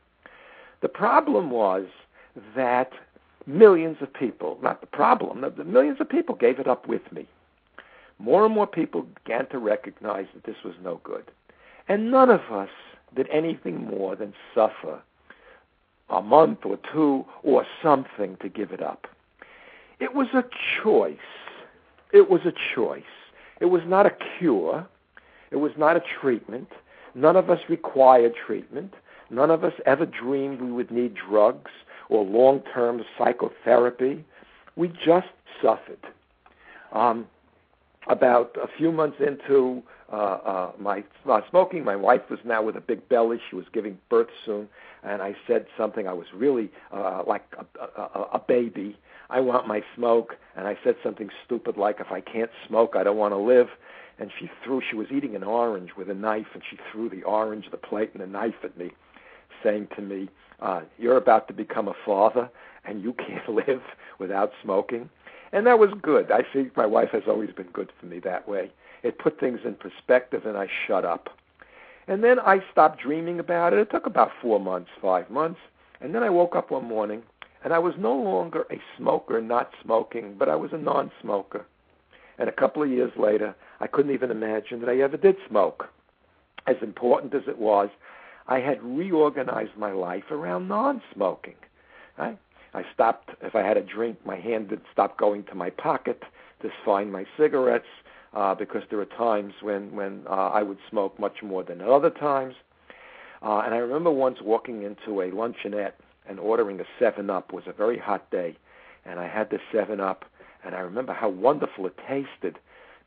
The 0.82 0.88
problem 0.88 1.50
was 1.50 1.86
that 2.54 2.92
millions 3.46 3.96
of 4.00 4.12
people, 4.12 4.58
not 4.62 4.80
the 4.80 4.86
problem, 4.86 5.40
the 5.56 5.64
millions 5.64 6.00
of 6.00 6.08
people 6.08 6.34
gave 6.34 6.58
it 6.58 6.68
up 6.68 6.86
with 6.86 7.10
me. 7.12 7.26
More 8.18 8.44
and 8.44 8.54
more 8.54 8.66
people 8.66 9.06
began 9.25 9.46
to 9.48 9.58
recognize 9.58 10.26
that 10.34 10.44
this 10.44 10.56
was 10.64 10.75
no 10.82 11.00
good. 11.04 11.30
And 11.88 12.10
none 12.10 12.30
of 12.30 12.40
us 12.52 12.70
did 13.14 13.28
anything 13.30 13.84
more 13.87 14.16
than 14.16 14.34
suffer 14.54 15.00
a 16.10 16.22
month 16.22 16.60
or 16.64 16.78
two 16.92 17.25
or 17.42 17.66
something 17.82 18.37
to 18.40 18.48
give 18.48 18.72
it 18.72 18.82
up. 18.82 19.06
It 20.00 20.14
was 20.14 20.28
a 20.34 20.44
choice. 20.82 21.16
It 22.12 22.30
was 22.30 22.40
a 22.44 22.52
choice. 22.75 23.02
It 23.60 23.66
was 23.66 23.82
not 23.87 24.06
a 24.06 24.12
cure. 24.38 24.87
It 25.50 25.56
was 25.56 25.72
not 25.76 25.96
a 25.96 26.02
treatment. 26.20 26.68
None 27.14 27.37
of 27.37 27.50
us 27.50 27.60
required 27.68 28.34
treatment. 28.34 28.94
None 29.30 29.50
of 29.50 29.64
us 29.64 29.75
ever 29.87 30.06
dreamed 30.06 30.60
we 30.60 30.72
would 30.72 30.90
need 30.90 31.14
drugs 31.14 31.70
or 32.08 32.25
long 32.25 32.62
term 32.72 33.02
psychotherapy. 33.16 34.25
We 34.76 34.88
just 34.88 35.28
suffered. 35.60 35.98
Um, 36.92 37.26
about 38.06 38.56
a 38.56 38.68
few 38.76 38.92
months 38.92 39.18
into 39.20 39.82
uh, 40.12 40.16
uh, 40.16 40.72
my 40.78 41.04
uh, 41.28 41.40
smoking, 41.50 41.84
my 41.84 41.96
wife 41.96 42.22
was 42.30 42.38
now 42.44 42.62
with 42.62 42.76
a 42.76 42.80
big 42.80 43.08
belly. 43.08 43.38
She 43.50 43.56
was 43.56 43.66
giving 43.72 43.98
birth 44.08 44.28
soon, 44.46 44.68
and 45.02 45.20
I 45.20 45.36
said 45.46 45.66
something. 45.76 46.08
I 46.08 46.14
was 46.14 46.26
really 46.34 46.70
uh, 46.92 47.22
like 47.26 47.44
a, 47.58 48.00
a, 48.00 48.22
a 48.34 48.38
baby. 48.38 48.96
I 49.28 49.40
want 49.40 49.66
my 49.68 49.82
smoke, 49.94 50.36
and 50.56 50.66
I 50.66 50.78
said 50.82 50.96
something 51.02 51.28
stupid 51.44 51.76
like, 51.76 52.00
"If 52.00 52.10
I 52.10 52.20
can't 52.20 52.50
smoke, 52.66 52.94
I 52.96 53.02
don't 53.02 53.18
want 53.18 53.32
to 53.32 53.38
live." 53.38 53.68
And 54.18 54.30
she 54.38 54.50
threw. 54.64 54.80
She 54.88 54.96
was 54.96 55.08
eating 55.10 55.36
an 55.36 55.42
orange 55.42 55.90
with 55.96 56.08
a 56.08 56.14
knife, 56.14 56.48
and 56.54 56.62
she 56.68 56.78
threw 56.90 57.10
the 57.10 57.22
orange, 57.24 57.66
the 57.70 57.76
plate, 57.76 58.10
and 58.14 58.22
the 58.22 58.26
knife 58.26 58.64
at 58.64 58.78
me, 58.78 58.92
saying 59.62 59.88
to 59.96 60.00
me, 60.02 60.30
uh, 60.60 60.82
"You're 60.96 61.18
about 61.18 61.48
to 61.48 61.54
become 61.54 61.86
a 61.86 61.94
father, 62.06 62.48
and 62.86 63.02
you 63.02 63.12
can't 63.12 63.48
live 63.68 63.82
without 64.18 64.52
smoking." 64.62 65.10
And 65.52 65.66
that 65.66 65.78
was 65.78 65.90
good. 66.02 66.30
I 66.30 66.42
think 66.52 66.76
my 66.76 66.86
wife 66.86 67.10
has 67.12 67.22
always 67.26 67.50
been 67.50 67.68
good 67.72 67.90
for 67.98 68.06
me 68.06 68.18
that 68.20 68.48
way. 68.48 68.70
It 69.02 69.18
put 69.18 69.40
things 69.40 69.60
in 69.64 69.74
perspective, 69.74 70.44
and 70.44 70.56
I 70.56 70.68
shut 70.86 71.04
up. 71.04 71.30
And 72.06 72.24
then 72.24 72.38
I 72.40 72.62
stopped 72.72 73.00
dreaming 73.02 73.38
about 73.38 73.72
it. 73.72 73.78
It 73.78 73.90
took 73.90 74.06
about 74.06 74.30
four 74.40 74.58
months, 74.58 74.90
five 75.00 75.30
months. 75.30 75.60
And 76.00 76.14
then 76.14 76.22
I 76.22 76.30
woke 76.30 76.56
up 76.56 76.70
one 76.70 76.86
morning, 76.86 77.22
and 77.64 77.72
I 77.72 77.78
was 77.78 77.94
no 77.98 78.14
longer 78.14 78.66
a 78.70 78.80
smoker, 78.96 79.40
not 79.40 79.72
smoking, 79.82 80.36
but 80.38 80.48
I 80.48 80.56
was 80.56 80.72
a 80.72 80.78
non 80.78 81.10
smoker. 81.20 81.64
And 82.38 82.48
a 82.48 82.52
couple 82.52 82.82
of 82.82 82.90
years 82.90 83.12
later, 83.16 83.54
I 83.80 83.86
couldn't 83.88 84.14
even 84.14 84.30
imagine 84.30 84.80
that 84.80 84.88
I 84.88 84.98
ever 85.00 85.16
did 85.16 85.36
smoke. 85.48 85.88
As 86.66 86.76
important 86.82 87.34
as 87.34 87.48
it 87.48 87.58
was, 87.58 87.88
I 88.46 88.60
had 88.60 88.82
reorganized 88.82 89.76
my 89.76 89.92
life 89.92 90.30
around 90.30 90.68
non 90.68 91.02
smoking. 91.12 91.56
Right? 92.16 92.38
I 92.75 92.84
stopped, 92.92 93.30
if 93.42 93.54
I 93.54 93.62
had 93.62 93.76
a 93.76 93.82
drink, 93.82 94.18
my 94.25 94.37
hand 94.37 94.70
would 94.70 94.82
stop 94.92 95.18
going 95.18 95.44
to 95.44 95.54
my 95.54 95.70
pocket 95.70 96.22
to 96.62 96.70
find 96.84 97.12
my 97.12 97.25
cigarettes 97.37 97.87
uh, 98.34 98.54
because 98.54 98.82
there 98.90 98.98
were 98.98 99.06
times 99.06 99.54
when, 99.62 99.94
when 99.94 100.22
uh, 100.28 100.50
I 100.50 100.62
would 100.62 100.78
smoke 100.90 101.18
much 101.18 101.42
more 101.42 101.62
than 101.62 101.80
at 101.80 101.88
other 101.88 102.10
times. 102.10 102.54
Uh, 103.42 103.62
and 103.64 103.75
I 103.75 103.78
remember 103.78 104.10
once 104.10 104.38
walking 104.42 104.82
into 104.82 105.20
a 105.22 105.30
luncheonette 105.30 105.92
and 106.28 106.38
ordering 106.38 106.80
a 106.80 106.84
7 106.98 107.30
Up. 107.30 107.50
It 107.50 107.54
was 107.54 107.64
a 107.66 107.72
very 107.72 107.98
hot 107.98 108.30
day. 108.30 108.56
And 109.06 109.18
I 109.18 109.28
had 109.28 109.50
the 109.50 109.58
7 109.72 110.00
Up, 110.00 110.25
and 110.64 110.75
I 110.75 110.80
remember 110.80 111.14
how 111.14 111.28
wonderful 111.28 111.87
it 111.87 111.98
tasted 112.06 112.58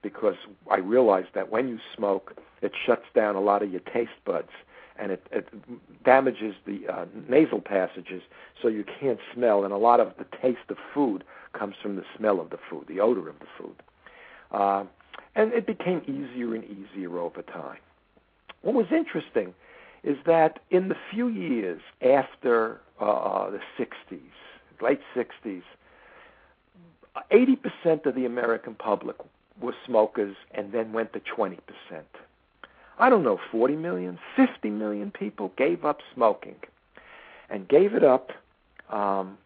because 0.02 0.36
I 0.72 0.78
realized 0.78 1.30
that 1.36 1.52
when 1.52 1.68
you 1.68 1.78
smoke, 1.96 2.36
it 2.62 2.72
shuts 2.86 3.06
down 3.14 3.36
a 3.36 3.42
lot 3.42 3.62
of 3.62 3.72
your 3.72 3.82
taste 3.82 4.12
buds 4.26 4.50
and 4.98 5.12
it, 5.12 5.26
it 5.32 5.48
damages 6.04 6.56
the 6.66 6.88
uh, 6.88 7.06
nasal 7.28 7.62
passages 7.62 8.22
so 8.62 8.68
you 8.68 8.84
can't 9.00 9.20
smell. 9.34 9.64
And 9.64 9.74
a 9.74 9.78
lot 9.78 10.00
of 10.00 10.14
the 10.18 10.26
taste 10.42 10.70
of 10.70 10.78
food 10.94 11.24
comes 11.54 11.76
from 11.82 11.96
the 11.96 12.04
smell 12.18 12.40
of 12.40 12.50
the 12.50 12.60
food, 12.70 12.86
the 12.88 13.00
odor 13.00 13.28
of 13.30 13.40
the 13.40 13.48
food. 13.58 13.76
Uh, 14.52 14.84
and 15.36 15.54
it 15.54 15.66
became 15.66 16.02
easier 16.04 16.54
and 16.56 16.64
easier 16.66 17.18
over 17.20 17.42
time. 17.42 17.80
What 18.62 18.76
was 18.76 18.88
interesting 18.92 19.54
is 20.04 20.18
that 20.26 20.60
in 20.70 20.90
the 20.90 20.96
few 21.12 21.28
years 21.28 21.82
after 22.02 22.82
uh, 23.00 23.50
the 23.50 23.60
60s, 23.80 24.20
late 24.82 25.00
60s, 25.16 25.64
80% 27.32 28.06
of 28.06 28.16
the 28.16 28.26
American 28.26 28.76
public 28.76 29.16
were 29.60 29.76
smokers 29.86 30.36
and 30.52 30.72
then 30.72 30.94
went 30.94 31.14
to 31.14 31.20
20%. 31.20 31.58
I 33.00 33.10
don't 33.10 33.24
know, 33.24 33.40
40 33.52 33.76
million, 33.76 34.20
50 34.36 34.70
million 34.70 35.12
people 35.12 35.52
gave 35.58 35.86
up 35.86 36.00
smoking 36.14 36.56
and 37.50 37.68
gave 37.68 37.94
it 37.94 38.04
up 38.04 38.32
um, 38.90 39.38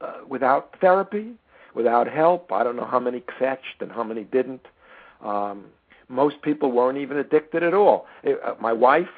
uh, 0.00 0.18
without 0.28 0.74
therapy, 0.80 1.32
without 1.74 2.08
help. 2.08 2.50
I 2.52 2.64
don't 2.64 2.76
know 2.76 2.86
how 2.86 2.98
many 2.98 3.22
fetched 3.38 3.80
and 3.80 3.92
how 3.92 4.02
many 4.02 4.24
didn't. 4.24 4.66
Um, 5.22 5.66
most 6.08 6.42
people 6.42 6.72
weren't 6.72 6.98
even 6.98 7.18
addicted 7.18 7.62
at 7.62 7.74
all. 7.74 8.06
It, 8.22 8.40
uh, 8.44 8.54
my 8.60 8.72
wife, 8.72 9.08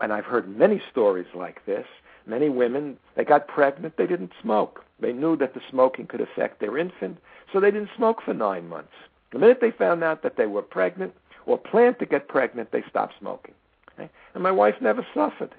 and 0.00 0.12
I've 0.12 0.24
heard 0.24 0.48
many 0.56 0.82
stories 0.90 1.26
like 1.34 1.64
this, 1.66 1.86
many 2.26 2.48
women, 2.48 2.98
they 3.16 3.24
got 3.24 3.48
pregnant, 3.48 3.96
they 3.96 4.06
didn't 4.06 4.32
smoke. 4.40 4.84
They 5.00 5.12
knew 5.12 5.36
that 5.36 5.54
the 5.54 5.60
smoking 5.68 6.06
could 6.06 6.20
affect 6.20 6.60
their 6.60 6.78
infant, 6.78 7.18
so 7.52 7.60
they 7.60 7.70
didn't 7.70 7.90
smoke 7.96 8.22
for 8.22 8.34
nine 8.34 8.68
months. 8.68 8.92
The 9.32 9.38
minute 9.38 9.58
they 9.60 9.70
found 9.70 10.04
out 10.04 10.22
that 10.22 10.36
they 10.36 10.46
were 10.46 10.62
pregnant, 10.62 11.14
or 11.46 11.58
plan 11.58 11.94
to 11.96 12.06
get 12.06 12.28
pregnant, 12.28 12.70
they 12.72 12.84
stop 12.88 13.10
smoking. 13.18 13.54
Okay? 13.94 14.10
And 14.34 14.42
my 14.42 14.50
wife 14.52 14.76
never 14.80 15.06
suffered. 15.14 15.54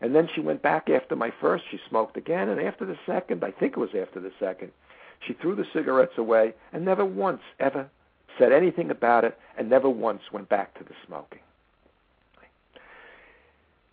And 0.00 0.14
then 0.14 0.28
she 0.34 0.40
went 0.40 0.62
back 0.62 0.90
after 0.90 1.14
my 1.14 1.32
first, 1.40 1.64
she 1.70 1.78
smoked 1.88 2.16
again, 2.16 2.48
and 2.48 2.60
after 2.60 2.84
the 2.84 2.98
second, 3.06 3.44
I 3.44 3.52
think 3.52 3.74
it 3.74 3.78
was 3.78 3.94
after 3.94 4.20
the 4.20 4.32
second, 4.40 4.72
she 5.26 5.32
threw 5.34 5.54
the 5.54 5.66
cigarettes 5.72 6.18
away 6.18 6.54
and 6.72 6.84
never 6.84 7.04
once 7.04 7.42
ever 7.60 7.88
said 8.38 8.52
anything 8.52 8.90
about 8.90 9.24
it 9.24 9.38
and 9.56 9.70
never 9.70 9.88
once 9.88 10.22
went 10.32 10.48
back 10.48 10.76
to 10.78 10.84
the 10.84 10.94
smoking. 11.06 11.40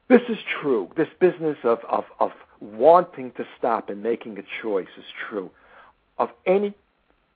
This 0.07 0.21
is 0.27 0.37
true. 0.61 0.89
This 0.97 1.09
business 1.19 1.57
of, 1.63 1.79
of, 1.87 2.05
of 2.19 2.31
wanting 2.59 3.31
to 3.33 3.45
stop 3.57 3.89
and 3.89 4.01
making 4.01 4.39
a 4.39 4.43
choice 4.61 4.87
is 4.97 5.05
true 5.29 5.51
of 6.17 6.29
any 6.47 6.73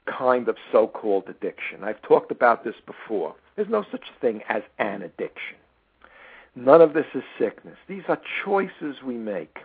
kind 0.06 0.48
of 0.50 0.58
so 0.72 0.88
called 0.88 1.26
addiction. 1.30 1.84
I've 1.84 2.02
talked 2.02 2.32
about 2.32 2.64
this 2.64 2.76
before. 2.86 3.36
There's 3.56 3.70
no 3.70 3.86
such 3.92 4.06
thing 4.20 4.42
as 4.50 4.64
an 4.80 5.02
addiction. 5.02 5.58
None 6.56 6.82
of 6.82 6.94
this 6.94 7.06
is 7.16 7.24
sickness. 7.40 7.78
These 7.88 8.04
are 8.08 8.22
choices 8.46 8.98
we 9.06 9.16
make. 9.16 9.58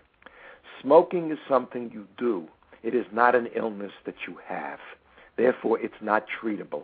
Smoking 0.82 1.30
is 1.30 1.38
something 1.48 1.90
you 1.92 2.06
do, 2.16 2.48
it 2.82 2.94
is 2.94 3.06
not 3.12 3.34
an 3.34 3.48
illness 3.54 3.92
that 4.06 4.14
you 4.26 4.38
have. 4.46 4.78
Therefore, 5.36 5.78
it's 5.80 6.00
not 6.00 6.26
treatable, 6.28 6.82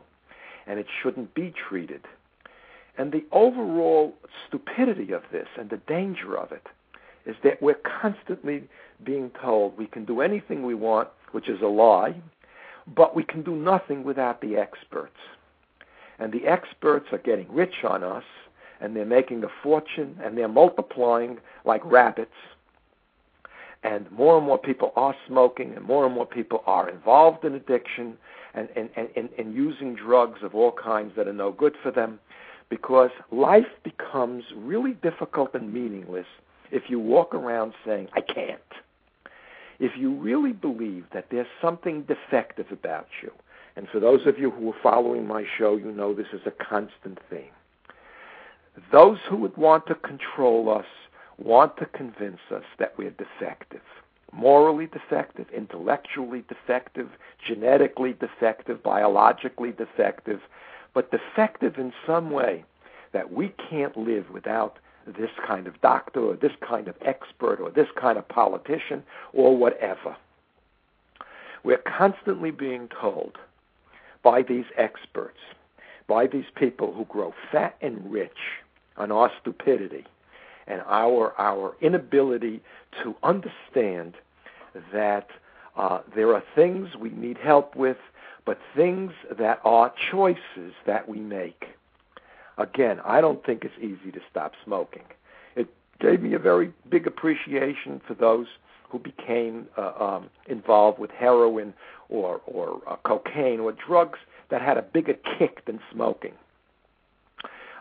and 0.66 0.78
it 0.78 0.86
shouldn't 1.02 1.34
be 1.34 1.52
treated. 1.68 2.02
And 2.98 3.12
the 3.12 3.24
overall 3.32 4.14
stupidity 4.46 5.12
of 5.12 5.22
this 5.32 5.48
and 5.58 5.70
the 5.70 5.80
danger 5.88 6.36
of 6.36 6.52
it 6.52 6.66
is 7.26 7.36
that 7.42 7.62
we're 7.62 7.80
constantly 8.00 8.64
being 9.02 9.30
told 9.42 9.76
we 9.76 9.86
can 9.86 10.04
do 10.04 10.20
anything 10.20 10.64
we 10.64 10.74
want, 10.74 11.08
which 11.32 11.48
is 11.48 11.60
a 11.62 11.66
lie, 11.66 12.14
but 12.86 13.16
we 13.16 13.24
can 13.24 13.42
do 13.42 13.56
nothing 13.56 14.04
without 14.04 14.40
the 14.40 14.56
experts. 14.56 15.16
And 16.24 16.32
the 16.32 16.46
experts 16.46 17.08
are 17.12 17.18
getting 17.18 17.52
rich 17.52 17.84
on 17.86 18.02
us, 18.02 18.24
and 18.80 18.96
they're 18.96 19.04
making 19.04 19.44
a 19.44 19.48
fortune, 19.62 20.18
and 20.24 20.38
they're 20.38 20.48
multiplying 20.48 21.36
like 21.66 21.84
rabbits. 21.84 22.32
And 23.82 24.10
more 24.10 24.38
and 24.38 24.46
more 24.46 24.56
people 24.56 24.94
are 24.96 25.14
smoking, 25.28 25.74
and 25.76 25.84
more 25.84 26.06
and 26.06 26.14
more 26.14 26.24
people 26.24 26.62
are 26.64 26.88
involved 26.88 27.44
in 27.44 27.52
addiction 27.52 28.16
and, 28.54 28.70
and, 28.74 28.88
and, 28.96 29.28
and 29.36 29.54
using 29.54 29.94
drugs 29.94 30.38
of 30.42 30.54
all 30.54 30.72
kinds 30.72 31.12
that 31.16 31.28
are 31.28 31.34
no 31.34 31.52
good 31.52 31.74
for 31.82 31.90
them 31.90 32.18
because 32.70 33.10
life 33.30 33.66
becomes 33.82 34.44
really 34.56 34.92
difficult 34.92 35.52
and 35.52 35.74
meaningless 35.74 36.26
if 36.70 36.84
you 36.88 36.98
walk 36.98 37.34
around 37.34 37.74
saying, 37.84 38.08
I 38.14 38.22
can't. 38.22 38.60
If 39.78 39.92
you 39.98 40.14
really 40.14 40.52
believe 40.52 41.04
that 41.12 41.26
there's 41.30 41.46
something 41.60 42.04
defective 42.04 42.72
about 42.72 43.08
you, 43.22 43.30
and 43.76 43.88
for 43.88 43.98
those 43.98 44.26
of 44.26 44.38
you 44.38 44.50
who 44.50 44.70
are 44.70 44.82
following 44.82 45.26
my 45.26 45.44
show, 45.58 45.76
you 45.76 45.90
know 45.90 46.14
this 46.14 46.28
is 46.32 46.42
a 46.46 46.50
constant 46.50 47.18
theme. 47.28 47.50
Those 48.92 49.18
who 49.28 49.36
would 49.36 49.56
want 49.56 49.86
to 49.86 49.94
control 49.94 50.70
us 50.70 50.86
want 51.38 51.76
to 51.78 51.86
convince 51.86 52.40
us 52.52 52.64
that 52.78 52.96
we're 52.96 53.10
defective. 53.10 53.82
Morally 54.32 54.86
defective, 54.86 55.46
intellectually 55.50 56.44
defective, 56.48 57.08
genetically 57.46 58.14
defective, 58.14 58.82
biologically 58.82 59.72
defective, 59.72 60.40
but 60.92 61.10
defective 61.10 61.78
in 61.78 61.92
some 62.06 62.30
way 62.30 62.64
that 63.12 63.32
we 63.32 63.52
can't 63.70 63.96
live 63.96 64.30
without 64.30 64.78
this 65.06 65.30
kind 65.46 65.66
of 65.66 65.80
doctor 65.80 66.20
or 66.20 66.34
this 66.34 66.52
kind 66.66 66.88
of 66.88 66.94
expert 67.02 67.60
or 67.60 67.70
this 67.70 67.88
kind 68.00 68.18
of 68.18 68.26
politician 68.28 69.02
or 69.32 69.56
whatever. 69.56 70.16
We're 71.62 71.78
constantly 71.78 72.50
being 72.50 72.88
told 73.00 73.38
by 74.24 74.42
these 74.42 74.66
experts 74.76 75.38
by 76.06 76.26
these 76.26 76.44
people 76.54 76.92
who 76.92 77.04
grow 77.06 77.32
fat 77.50 77.76
and 77.80 78.12
rich 78.12 78.38
on 78.96 79.10
our 79.10 79.30
stupidity 79.40 80.04
and 80.66 80.82
our 80.86 81.34
our 81.38 81.74
inability 81.80 82.60
to 83.02 83.14
understand 83.22 84.14
that 84.92 85.28
uh, 85.76 86.00
there 86.14 86.34
are 86.34 86.42
things 86.54 86.94
we 86.96 87.10
need 87.10 87.36
help 87.38 87.74
with, 87.74 87.96
but 88.44 88.58
things 88.76 89.12
that 89.36 89.60
are 89.64 89.92
choices 90.10 90.72
that 90.86 91.08
we 91.08 91.18
make. 91.18 91.64
Again, 92.58 93.00
I 93.04 93.20
don't 93.20 93.44
think 93.44 93.64
it's 93.64 93.74
easy 93.78 94.12
to 94.12 94.20
stop 94.30 94.52
smoking. 94.64 95.02
It 95.56 95.68
gave 96.00 96.22
me 96.22 96.34
a 96.34 96.38
very 96.38 96.72
big 96.88 97.06
appreciation 97.06 98.00
for 98.06 98.14
those 98.14 98.46
who 98.94 99.00
became 99.00 99.66
uh, 99.76 99.90
um, 99.98 100.30
involved 100.46 101.00
with 101.00 101.10
heroin 101.10 101.74
or 102.08 102.40
or 102.46 102.80
uh, 102.86 102.94
cocaine 103.04 103.58
or 103.58 103.72
drugs 103.72 104.20
that 104.50 104.62
had 104.62 104.78
a 104.78 104.82
bigger 104.82 105.16
kick 105.36 105.64
than 105.64 105.80
smoking, 105.92 106.34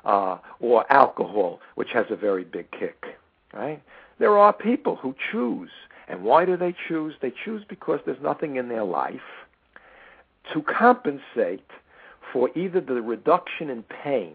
uh, 0.05 0.39
or 0.59 0.91
alcohol, 0.91 1.59
which 1.75 1.89
has 1.93 2.07
a 2.09 2.15
very 2.15 2.43
big 2.43 2.65
kick. 2.71 3.05
Right? 3.53 3.79
There 4.17 4.35
are 4.39 4.51
people 4.51 4.95
who 4.95 5.13
choose, 5.31 5.69
and 6.07 6.23
why 6.23 6.45
do 6.45 6.57
they 6.57 6.73
choose? 6.87 7.13
They 7.21 7.31
choose 7.45 7.63
because 7.69 7.99
there's 8.07 8.23
nothing 8.23 8.55
in 8.55 8.67
their 8.69 8.83
life 8.83 9.29
to 10.51 10.63
compensate 10.63 11.69
for 12.31 12.49
either 12.57 12.81
the 12.81 13.03
reduction 13.03 13.69
in 13.69 13.83
pain 13.83 14.33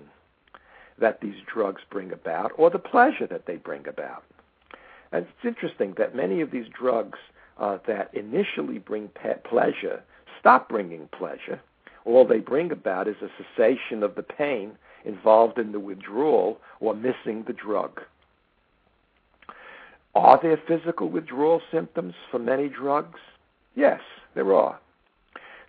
that 1.00 1.20
these 1.20 1.40
drugs 1.52 1.82
bring 1.90 2.12
about 2.12 2.52
or 2.56 2.70
the 2.70 2.78
pleasure 2.78 3.26
that 3.26 3.47
they 3.47 3.56
bring 3.56 3.88
about. 3.88 4.23
And 5.12 5.26
it's 5.26 5.44
interesting 5.44 5.94
that 5.98 6.14
many 6.14 6.40
of 6.40 6.50
these 6.50 6.66
drugs 6.68 7.18
uh, 7.58 7.78
that 7.86 8.14
initially 8.14 8.78
bring 8.78 9.08
pe- 9.08 9.40
pleasure 9.48 10.02
stop 10.38 10.68
bringing 10.68 11.08
pleasure. 11.08 11.60
All 12.04 12.26
they 12.26 12.38
bring 12.38 12.70
about 12.72 13.08
is 13.08 13.16
a 13.22 13.28
cessation 13.36 14.02
of 14.02 14.14
the 14.14 14.22
pain 14.22 14.72
involved 15.04 15.58
in 15.58 15.72
the 15.72 15.80
withdrawal 15.80 16.58
or 16.80 16.94
missing 16.94 17.44
the 17.46 17.52
drug. 17.52 18.00
Are 20.14 20.38
there 20.42 20.60
physical 20.66 21.08
withdrawal 21.08 21.60
symptoms 21.70 22.14
for 22.30 22.38
many 22.38 22.68
drugs? 22.68 23.18
Yes, 23.74 24.00
there 24.34 24.54
are. 24.54 24.80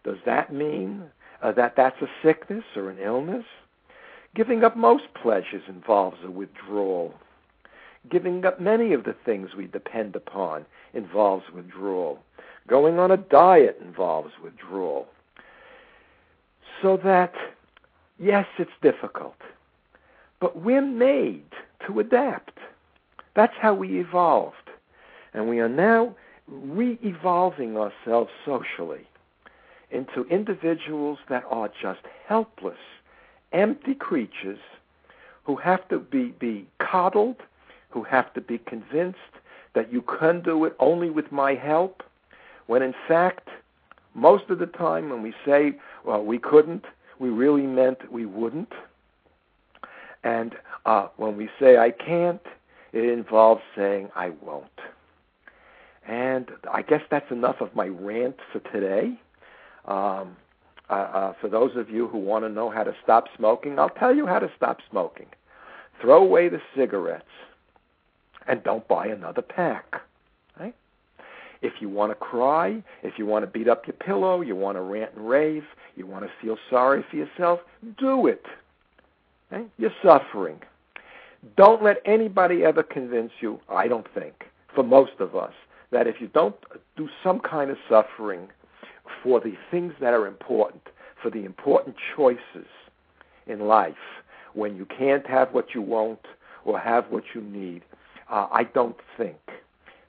Does 0.04 0.18
that 0.26 0.54
mean 0.54 1.04
uh, 1.44 1.52
that 1.54 1.76
that's 1.76 2.02
a 2.02 2.08
sickness 2.24 2.64
or 2.76 2.90
an 2.90 3.00
illness? 3.00 3.46
Giving 4.36 4.64
up 4.64 4.78
most 4.78 5.14
pleasures 5.22 5.64
involves 5.68 6.18
a 6.24 6.32
withdrawal. 6.32 7.14
Giving 8.10 8.46
up 8.46 8.60
many 8.60 8.94
of 8.94 9.04
the 9.04 9.16
things 9.26 9.56
we 9.58 9.68
depend 9.68 10.16
upon 10.16 10.66
involves 10.94 11.46
withdrawal. 11.54 12.20
Going 12.68 13.00
on 13.00 13.12
a 13.12 13.18
diet 13.18 13.80
involves 13.84 14.32
withdrawal. 14.42 15.08
So 16.82 16.98
that, 17.04 17.34
yes, 18.18 18.46
it's 18.58 18.72
difficult, 18.82 19.36
but 20.40 20.62
we're 20.62 20.82
made 20.82 21.44
to 21.88 22.00
adapt. 22.00 22.58
That's 23.36 23.56
how 23.60 23.74
we 23.74 24.00
evolved. 24.00 24.56
And 25.34 25.50
we 25.50 25.60
are 25.60 25.70
now 25.70 26.16
re 26.48 26.98
evolving 27.04 27.78
ourselves 27.78 28.32
socially 28.46 29.08
into 29.92 30.24
individuals 30.30 31.20
that 31.30 31.44
are 31.50 31.70
just 31.82 32.02
helpless, 32.28 32.78
empty 33.52 33.96
creatures 33.96 34.60
who 35.44 35.56
have 35.56 35.88
to 35.90 36.00
be, 36.00 36.34
be 36.40 36.68
coddled, 36.80 37.38
who 37.90 38.04
have 38.04 38.34
to 38.34 38.42
be 38.42 38.58
convinced 38.58 39.18
that 39.74 39.92
you 39.92 40.02
can 40.02 40.42
do 40.42 40.66
it 40.66 40.76
only 40.80 41.10
with 41.10 41.32
my 41.32 41.56
help, 41.56 42.04
when 42.68 42.82
in 42.82 42.94
fact, 43.08 43.50
most 44.14 44.50
of 44.50 44.60
the 44.60 44.66
time 44.66 45.10
when 45.10 45.22
we 45.22 45.34
say, 45.46 45.78
well, 46.04 46.24
we 46.24 46.38
couldn't, 46.40 46.86
we 47.20 47.30
really 47.30 47.64
meant 47.64 48.12
we 48.12 48.26
wouldn't. 48.26 48.74
And 50.24 50.56
uh, 50.86 51.08
when 51.18 51.38
we 51.38 51.50
say 51.60 51.78
I 51.78 51.92
can't, 51.92 52.42
it 52.92 53.06
involves 53.06 53.62
saying 53.76 54.10
I 54.16 54.30
won't. 54.42 54.66
And 56.08 56.50
I 56.72 56.82
guess 56.82 57.02
that's 57.12 57.32
enough 57.32 57.62
of 57.62 57.76
my 57.76 57.88
rant 57.88 58.38
for 58.52 58.60
today. 58.72 59.20
Um, 59.86 60.36
uh, 60.90 60.94
uh, 60.94 61.34
for 61.40 61.50
those 61.50 61.76
of 61.76 61.90
you 61.90 62.08
who 62.08 62.18
want 62.18 62.46
to 62.46 62.50
know 62.50 62.70
how 62.70 62.84
to 62.84 62.96
stop 63.04 63.26
smoking, 63.38 63.78
I'll 63.78 63.90
tell 63.90 64.16
you 64.16 64.26
how 64.26 64.40
to 64.40 64.52
stop 64.58 64.80
smoking. 64.90 65.28
Throw 66.02 66.24
away 66.24 66.50
the 66.50 66.62
cigarettes 66.76 67.26
and 68.48 68.64
don't 68.64 68.88
buy 68.88 69.08
another 69.08 69.42
pack. 69.42 70.02
If 71.62 71.82
you 71.82 71.90
want 71.90 72.12
to 72.12 72.16
cry, 72.16 72.82
if 73.04 73.20
you 73.20 73.26
want 73.26 73.44
to 73.44 73.48
beat 73.52 73.68
up 73.68 73.86
your 73.86 73.96
pillow, 73.96 74.40
you 74.40 74.56
want 74.56 74.78
to 74.78 74.82
rant 74.82 75.12
and 75.18 75.30
rave, 75.30 75.66
you 75.98 76.06
want 76.08 76.24
to 76.24 76.32
feel 76.42 76.58
sorry 76.70 77.04
for 77.12 77.18
yourself, 77.18 77.60
do 77.98 78.28
it. 78.28 78.46
You're 79.78 79.92
suffering. 80.02 80.62
Don't 81.58 81.84
let 81.84 81.98
anybody 82.06 82.64
ever 82.64 82.82
convince 82.82 83.32
you, 83.42 83.60
I 83.68 83.90
don't 83.90 84.08
think, 84.14 84.46
for 84.74 84.84
most 84.84 85.20
of 85.20 85.36
us, 85.36 85.52
that 85.92 86.08
if 86.08 86.22
you 86.22 86.28
don't 86.28 86.56
do 86.96 87.10
some 87.22 87.42
kind 87.42 87.70
of 87.70 87.78
suffering 87.90 88.48
for 89.22 89.42
the 89.42 89.56
things 89.70 89.94
that 90.00 90.14
are 90.14 90.28
important, 90.28 90.84
for 91.22 91.30
the 91.30 91.44
important 91.44 91.98
choices 92.16 92.68
in 93.48 93.68
life, 93.68 93.96
when 94.54 94.78
you 94.78 94.86
can't 94.86 95.28
have 95.28 95.54
what 95.54 95.76
you 95.76 95.82
want 95.82 96.20
or 96.64 96.80
have 96.80 97.06
what 97.10 97.24
you 97.36 97.42
need, 97.42 97.82
uh, 98.30 98.48
I 98.52 98.64
don't 98.64 98.98
think 99.18 99.38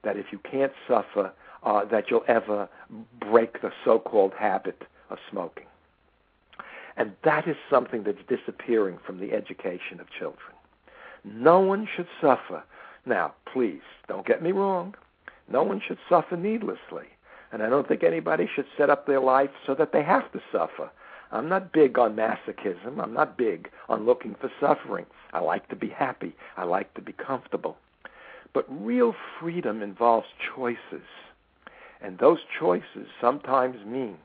that 0.03 0.17
if 0.17 0.27
you 0.33 0.39
can't 0.39 0.73
suffer, 0.89 1.33
uh, 1.63 1.85
that 1.87 2.11
you'll 2.11 2.25
ever 2.29 2.69
break 3.21 3.61
the 3.61 3.71
so-called 3.85 4.33
habit 4.39 4.83
of 5.11 5.19
smoking. 5.31 5.67
And 6.97 7.13
that 7.25 7.47
is 7.49 7.57
something 7.69 8.05
that's 8.05 8.19
disappearing 8.29 8.99
from 9.07 9.21
the 9.21 9.33
education 9.33 10.01
of 10.01 10.11
children. 10.11 10.55
No 11.25 11.61
one 11.61 11.87
should 11.95 12.09
suffer. 12.21 12.63
Now, 13.07 13.35
please, 13.53 13.83
don't 14.09 14.27
get 14.27 14.43
me 14.43 14.53
wrong. 14.53 14.95
No 15.49 15.63
one 15.63 15.81
should 15.87 15.99
suffer 16.09 16.37
needlessly. 16.37 17.07
And 17.53 17.63
I 17.63 17.69
don't 17.69 17.89
think 17.89 18.03
anybody 18.03 18.49
should 18.55 18.67
set 18.77 18.91
up 18.91 19.07
their 19.07 19.21
life 19.21 19.51
so 19.67 19.75
that 19.75 19.93
they 19.93 20.03
have 20.03 20.31
to 20.33 20.41
suffer. 20.53 20.91
I'm 21.33 21.49
not 21.49 21.73
big 21.73 21.99
on 21.99 22.17
masochism. 22.17 23.03
I'm 23.03 23.13
not 23.13 23.39
big 23.39 23.71
on 23.89 24.07
looking 24.07 24.35
for 24.41 24.51
suffering. 24.61 25.07
I 25.33 25.41
like 25.41 25.69
to 25.69 25.77
be 25.77 25.89
happy. 25.89 26.35
I 26.57 26.65
like 26.65 26.93
to 26.95 27.03
be 27.03 27.13
comfortable. 27.13 27.77
But 28.53 28.67
real 28.69 29.15
freedom 29.39 29.83
involves 29.83 30.27
choices. 30.55 31.07
And 32.01 32.19
those 32.19 32.39
choices 32.59 33.07
sometimes 33.21 33.85
mean 33.87 34.17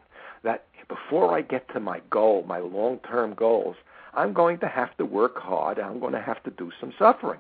that 0.44 0.66
before 0.88 1.36
I 1.36 1.42
get 1.42 1.68
to 1.74 1.80
my 1.80 2.02
goal, 2.10 2.44
my 2.48 2.60
long 2.60 3.00
term 3.00 3.34
goals, 3.34 3.76
I'm 4.14 4.34
going 4.34 4.60
to 4.60 4.68
have 4.68 4.96
to 4.98 5.06
work 5.06 5.38
hard. 5.38 5.80
I'm 5.80 6.00
going 6.00 6.14
to 6.14 6.22
have 6.22 6.42
to 6.44 6.52
do 6.52 6.72
some 6.80 6.94
suffering. 6.98 7.40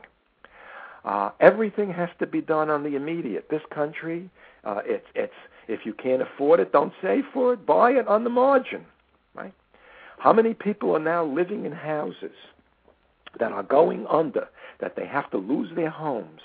Uh, 1.05 1.29
everything 1.39 1.93
has 1.93 2.09
to 2.19 2.25
be 2.25 2.41
done 2.41 2.69
on 2.69 2.83
the 2.83 2.95
immediate. 2.95 3.49
This 3.49 3.61
country, 3.73 4.29
uh, 4.63 4.81
it's 4.83 5.05
it's 5.13 5.33
if 5.67 5.85
you 5.85 5.93
can't 5.93 6.21
afford 6.21 6.59
it, 6.59 6.71
don't 6.71 6.93
save 7.01 7.23
for 7.31 7.53
it. 7.53 7.65
Buy 7.65 7.91
it 7.91 8.07
on 8.07 8.23
the 8.23 8.29
margin, 8.29 8.85
right? 9.35 9.53
How 10.17 10.33
many 10.33 10.53
people 10.53 10.95
are 10.95 10.99
now 10.99 11.23
living 11.23 11.65
in 11.65 11.71
houses 11.71 12.35
that 13.39 13.51
are 13.51 13.63
going 13.63 14.07
under, 14.07 14.47
that 14.79 14.95
they 14.95 15.05
have 15.05 15.29
to 15.31 15.37
lose 15.37 15.69
their 15.75 15.89
homes 15.89 16.41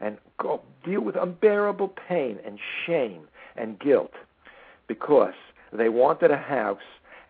and 0.00 0.18
go 0.38 0.60
deal 0.84 1.00
with 1.00 1.16
unbearable 1.16 1.88
pain 2.08 2.38
and 2.44 2.58
shame 2.86 3.22
and 3.56 3.78
guilt 3.78 4.12
because 4.86 5.34
they 5.72 5.88
wanted 5.88 6.30
a 6.30 6.36
house 6.36 6.78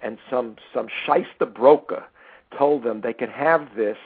and 0.02 0.18
some 0.30 0.56
some 0.72 0.88
shyster 1.04 1.46
broker 1.46 2.04
told 2.56 2.84
them 2.84 3.00
they 3.00 3.12
could 3.12 3.30
have 3.30 3.74
this 3.76 3.98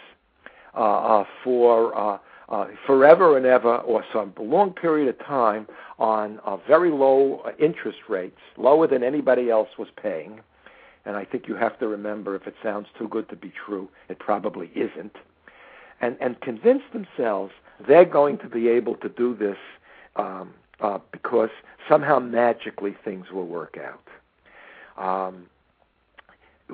uh, 0.74 0.80
uh, 0.80 1.24
for 1.44 1.96
uh, 1.96 2.18
uh, 2.48 2.66
forever 2.86 3.36
and 3.36 3.46
ever 3.46 3.78
or 3.78 4.04
some 4.12 4.32
long 4.38 4.72
period 4.72 5.08
of 5.08 5.18
time 5.26 5.66
on 5.98 6.38
uh, 6.44 6.56
very 6.68 6.90
low 6.90 7.42
uh, 7.46 7.52
interest 7.58 7.98
rates, 8.08 8.38
lower 8.56 8.86
than 8.86 9.02
anybody 9.02 9.50
else 9.50 9.68
was 9.78 9.88
paying. 10.00 10.40
And 11.04 11.16
I 11.16 11.24
think 11.24 11.48
you 11.48 11.56
have 11.56 11.78
to 11.80 11.88
remember 11.88 12.36
if 12.36 12.46
it 12.46 12.54
sounds 12.62 12.86
too 12.98 13.08
good 13.08 13.28
to 13.30 13.36
be 13.36 13.52
true, 13.66 13.88
it 14.08 14.18
probably 14.18 14.70
isn't. 14.74 15.16
And, 16.02 16.16
and 16.20 16.40
convince 16.40 16.82
themselves 16.92 17.52
they're 17.86 18.04
going 18.04 18.38
to 18.38 18.48
be 18.48 18.68
able 18.68 18.96
to 18.96 19.08
do 19.08 19.34
this 19.34 19.56
um, 20.16 20.52
uh, 20.80 20.98
because 21.10 21.50
somehow 21.88 22.18
magically 22.18 22.94
things 23.04 23.30
will 23.30 23.46
work 23.46 23.78
out. 23.78 24.08
Um, 25.02 25.46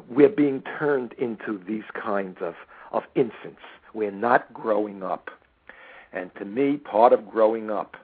we're 0.08 0.28
being 0.28 0.62
turned 0.78 1.12
into 1.14 1.60
these 1.66 1.84
kinds 1.94 2.38
of, 2.40 2.54
of 2.92 3.02
infants. 3.14 3.60
We're 3.94 4.10
not 4.10 4.52
growing 4.52 5.02
up. 5.02 5.30
And 6.12 6.34
to 6.36 6.44
me, 6.44 6.76
part 6.76 7.12
of 7.12 7.28
growing 7.28 7.70
up 7.70 7.96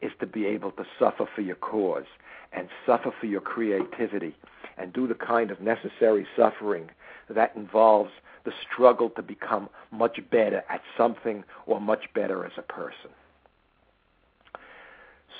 is 0.00 0.12
to 0.20 0.26
be 0.26 0.46
able 0.46 0.70
to 0.72 0.84
suffer 0.98 1.26
for 1.34 1.40
your 1.40 1.56
cause 1.56 2.04
and 2.52 2.68
suffer 2.86 3.12
for 3.18 3.26
your 3.26 3.40
creativity 3.40 4.34
and 4.76 4.92
do 4.92 5.06
the 5.06 5.14
kind 5.14 5.50
of 5.50 5.60
necessary 5.60 6.26
suffering 6.36 6.90
that 7.28 7.54
involves 7.56 8.10
the 8.44 8.52
struggle 8.62 9.10
to 9.10 9.22
become 9.22 9.68
much 9.90 10.18
better 10.30 10.62
at 10.68 10.80
something 10.96 11.44
or 11.66 11.80
much 11.80 12.04
better 12.14 12.44
as 12.44 12.52
a 12.56 12.62
person. 12.62 13.10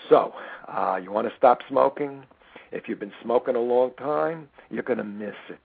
So, 0.09 0.33
uh, 0.69 1.01
you 1.03 1.11
want 1.11 1.29
to 1.29 1.37
stop 1.37 1.59
smoking? 1.69 2.25
If 2.71 2.89
you've 2.89 3.01
been 3.01 3.13
smoking 3.23 3.57
a 3.57 3.61
long 3.61 3.93
time, 3.99 4.49
you're 4.71 4.83
going 4.83 4.99
to 4.99 5.05
miss 5.05 5.35
it. 5.49 5.61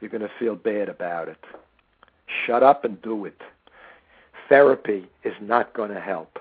you're 0.00 0.10
going 0.10 0.22
to 0.22 0.30
feel 0.38 0.56
bad 0.56 0.88
about 0.88 1.28
it. 1.28 1.44
Shut 2.46 2.62
up 2.62 2.84
and 2.84 3.00
do 3.02 3.24
it. 3.24 3.40
Therapy 4.48 5.06
is 5.24 5.34
not 5.40 5.74
going 5.74 5.90
to 5.92 6.00
help. 6.00 6.38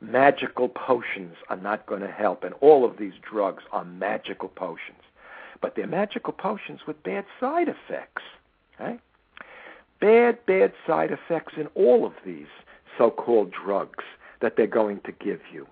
Magical 0.00 0.68
potions 0.68 1.36
are 1.48 1.56
not 1.56 1.86
going 1.86 2.02
to 2.02 2.10
help, 2.10 2.44
and 2.44 2.54
all 2.60 2.84
of 2.84 2.98
these 2.98 3.14
drugs 3.20 3.64
are 3.72 3.84
magical 3.84 4.48
potions. 4.48 5.02
But 5.60 5.74
they're 5.74 5.88
magical 5.88 6.32
potions 6.32 6.80
with 6.86 7.02
bad 7.02 7.24
side 7.40 7.68
effects. 7.68 8.22
Okay? 8.80 8.98
Bad, 10.00 10.46
bad 10.46 10.72
side 10.86 11.10
effects 11.10 11.54
in 11.56 11.66
all 11.74 12.06
of 12.06 12.12
these 12.24 12.46
so 12.96 13.10
called 13.10 13.52
drugs 13.52 14.04
that 14.40 14.56
they're 14.56 14.66
going 14.68 15.00
to 15.00 15.12
give 15.12 15.40
you. 15.52 15.66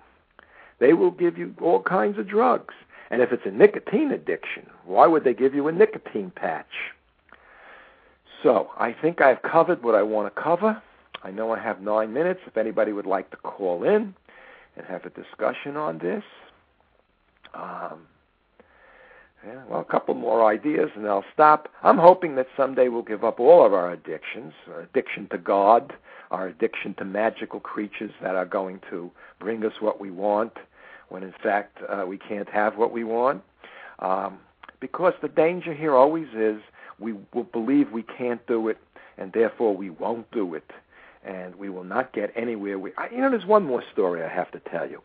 They 0.78 0.92
will 0.92 1.12
give 1.12 1.38
you 1.38 1.54
all 1.60 1.82
kinds 1.82 2.18
of 2.18 2.28
drugs. 2.28 2.74
And 3.10 3.22
if 3.22 3.32
it's 3.32 3.46
a 3.46 3.50
nicotine 3.50 4.10
addiction, 4.10 4.66
why 4.84 5.06
would 5.06 5.22
they 5.22 5.34
give 5.34 5.54
you 5.54 5.68
a 5.68 5.72
nicotine 5.72 6.32
patch? 6.34 6.92
So 8.42 8.70
I 8.76 8.92
think 8.92 9.20
I've 9.20 9.42
covered 9.42 9.82
what 9.82 9.94
I 9.94 10.02
want 10.02 10.34
to 10.34 10.42
cover. 10.42 10.82
I 11.22 11.30
know 11.30 11.52
I 11.52 11.58
have 11.58 11.80
nine 11.80 12.12
minutes. 12.12 12.40
If 12.46 12.56
anybody 12.56 12.92
would 12.92 13.06
like 13.06 13.30
to 13.30 13.36
call 13.38 13.84
in 13.84 14.14
and 14.76 14.86
have 14.86 15.04
a 15.04 15.10
discussion 15.10 15.76
on 15.76 15.98
this, 15.98 16.22
um, 17.54 18.06
yeah, 19.46 19.62
well, 19.68 19.80
a 19.80 19.84
couple 19.84 20.14
more 20.14 20.44
ideas 20.44 20.90
and 20.96 21.06
I'll 21.06 21.24
stop. 21.32 21.68
I'm 21.82 21.98
hoping 21.98 22.34
that 22.36 22.48
someday 22.56 22.88
we'll 22.88 23.02
give 23.02 23.24
up 23.24 23.38
all 23.38 23.64
of 23.64 23.72
our 23.72 23.92
addictions 23.92 24.52
our 24.68 24.80
addiction 24.80 25.28
to 25.30 25.38
God, 25.38 25.92
our 26.30 26.48
addiction 26.48 26.94
to 26.94 27.04
magical 27.04 27.60
creatures 27.60 28.10
that 28.22 28.34
are 28.34 28.46
going 28.46 28.80
to 28.90 29.10
bring 29.38 29.64
us 29.64 29.74
what 29.80 30.00
we 30.00 30.10
want, 30.10 30.52
when 31.08 31.22
in 31.22 31.34
fact 31.42 31.78
uh, 31.88 32.04
we 32.06 32.18
can't 32.18 32.48
have 32.48 32.76
what 32.76 32.92
we 32.92 33.04
want. 33.04 33.42
Um, 34.00 34.38
because 34.80 35.14
the 35.22 35.28
danger 35.28 35.72
here 35.72 35.94
always 35.94 36.28
is 36.36 36.60
we 36.98 37.14
will 37.32 37.44
believe 37.44 37.92
we 37.92 38.02
can't 38.02 38.44
do 38.46 38.68
it, 38.68 38.78
and 39.16 39.32
therefore 39.32 39.76
we 39.76 39.90
won't 39.90 40.30
do 40.32 40.54
it, 40.54 40.70
and 41.26 41.54
we 41.56 41.68
will 41.68 41.84
not 41.84 42.12
get 42.12 42.32
anywhere. 42.36 42.78
We, 42.78 42.92
I, 42.96 43.08
you 43.10 43.18
know, 43.18 43.30
there's 43.30 43.46
one 43.46 43.64
more 43.64 43.82
story 43.92 44.22
I 44.22 44.28
have 44.28 44.50
to 44.52 44.60
tell 44.70 44.88
you. 44.88 45.02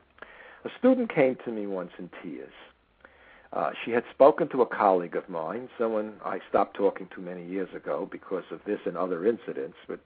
A 0.64 0.70
student 0.78 1.14
came 1.14 1.38
to 1.44 1.52
me 1.52 1.66
once 1.66 1.92
in 1.98 2.10
tears. 2.22 2.54
Uh, 3.52 3.72
she 3.84 3.92
had 3.92 4.04
spoken 4.12 4.48
to 4.50 4.62
a 4.62 4.66
colleague 4.66 5.16
of 5.16 5.28
mine, 5.28 5.68
someone 5.78 6.14
I 6.24 6.40
stopped 6.48 6.78
talking 6.78 7.10
to 7.16 7.22
many 7.22 7.46
years 7.46 7.70
ago 7.76 8.08
because 8.10 8.46
of 8.52 8.62
this 8.66 8.80
and 8.86 8.96
other 8.96 9.26
incidents. 9.26 9.78
But 9.88 10.00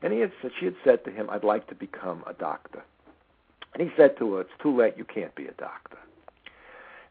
and 0.00 0.12
he 0.12 0.20
had 0.20 0.30
said, 0.40 0.52
she 0.60 0.66
had 0.66 0.76
said 0.84 1.04
to 1.04 1.10
him, 1.10 1.28
"I'd 1.28 1.42
like 1.42 1.66
to 1.68 1.74
become 1.74 2.22
a 2.24 2.34
doctor." 2.34 2.84
And 3.74 3.88
he 3.88 3.94
said 3.96 4.16
to 4.18 4.34
her, 4.34 4.40
It's 4.42 4.50
too 4.62 4.76
late, 4.76 4.94
you 4.96 5.04
can't 5.04 5.34
be 5.34 5.46
a 5.46 5.52
doctor. 5.52 5.98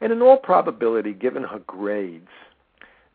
And 0.02 0.12
in 0.12 0.22
all 0.22 0.38
probability, 0.38 1.14
given 1.14 1.44
her 1.44 1.60
grades, 1.60 2.30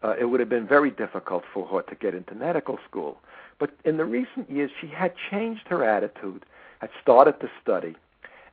uh, 0.02 0.14
it 0.18 0.24
would 0.24 0.40
have 0.40 0.48
been 0.48 0.66
very 0.66 0.90
difficult 0.90 1.44
for 1.52 1.66
her 1.68 1.82
to 1.82 1.94
get 1.94 2.14
into 2.14 2.34
medical 2.34 2.78
school. 2.88 3.18
But 3.58 3.70
in 3.84 3.96
the 3.96 4.04
recent 4.04 4.50
years, 4.50 4.70
she 4.80 4.88
had 4.88 5.14
changed 5.30 5.68
her 5.68 5.84
attitude, 5.84 6.44
had 6.80 6.90
started 7.00 7.40
to 7.40 7.50
study. 7.62 7.96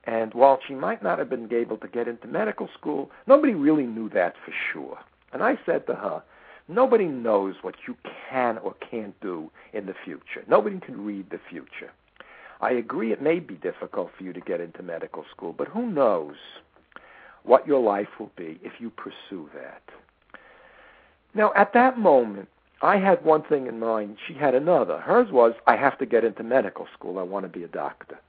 And 0.06 0.34
while 0.34 0.60
she 0.66 0.74
might 0.74 1.04
not 1.04 1.20
have 1.20 1.30
been 1.30 1.52
able 1.54 1.78
to 1.78 1.88
get 1.88 2.08
into 2.08 2.28
medical 2.28 2.70
school, 2.78 3.12
nobody 3.28 3.54
really 3.54 3.86
knew 3.86 4.10
that 4.10 4.36
for 4.46 4.54
sure. 4.72 5.00
And 5.34 5.44
I 5.44 5.58
said 5.66 5.86
to 5.88 5.96
her, 5.96 6.24
Nobody 6.70 7.06
knows 7.06 7.56
what 7.64 7.76
you 7.88 7.96
can 8.30 8.60
or 8.60 8.76
can't 8.76 9.20
do 9.22 9.50
in 9.74 9.88
the 9.88 9.96
future. 10.06 10.44
Nobody 10.48 10.80
can 10.80 11.04
read 11.04 11.32
the 11.32 11.40
future. 11.50 11.92
I 12.62 12.72
agree 12.72 13.12
it 13.12 13.24
may 13.24 13.40
be 13.40 13.56
difficult 13.56 14.12
for 14.16 14.24
you 14.24 14.34
to 14.34 14.40
get 14.40 14.62
into 14.62 14.84
medical 14.84 15.26
school, 15.32 15.52
but 15.52 15.68
who 15.68 15.90
knows 15.90 16.36
what 17.44 17.66
your 17.66 17.82
life 17.82 18.20
will 18.20 18.32
be 18.36 18.60
if 18.64 18.74
you 18.80 18.92
pursue 18.92 19.50
that. 19.56 19.82
Now, 21.34 21.52
at 21.56 21.74
that 21.74 21.98
moment, 21.98 22.50
I 22.82 22.98
had 22.98 23.26
one 23.26 23.44
thing 23.44 23.68
in 23.68 23.80
mind, 23.80 24.18
she 24.26 24.34
had 24.34 24.56
another. 24.56 25.00
Hers 25.00 25.32
was, 25.32 25.54
I 25.68 25.76
have 25.76 25.98
to 25.98 26.06
get 26.06 26.24
into 26.24 26.44
medical 26.44 26.88
school, 26.94 27.20
I 27.20 27.24
want 27.24 27.46
to 27.46 27.50
be 27.50 27.64
a 27.64 27.68
doctor. 27.68 28.20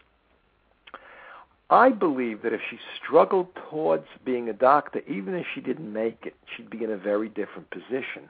I 1.70 1.90
believe 1.90 2.42
that 2.42 2.52
if 2.52 2.60
she 2.68 2.78
struggled 3.00 3.46
towards 3.70 4.06
being 4.24 4.48
a 4.48 4.52
doctor, 4.52 5.02
even 5.08 5.34
if 5.34 5.46
she 5.54 5.60
didn't 5.60 5.92
make 5.92 6.18
it, 6.26 6.34
she'd 6.56 6.68
be 6.68 6.82
in 6.82 6.90
a 6.90 6.96
very 6.96 7.28
different 7.28 7.70
position 7.70 8.28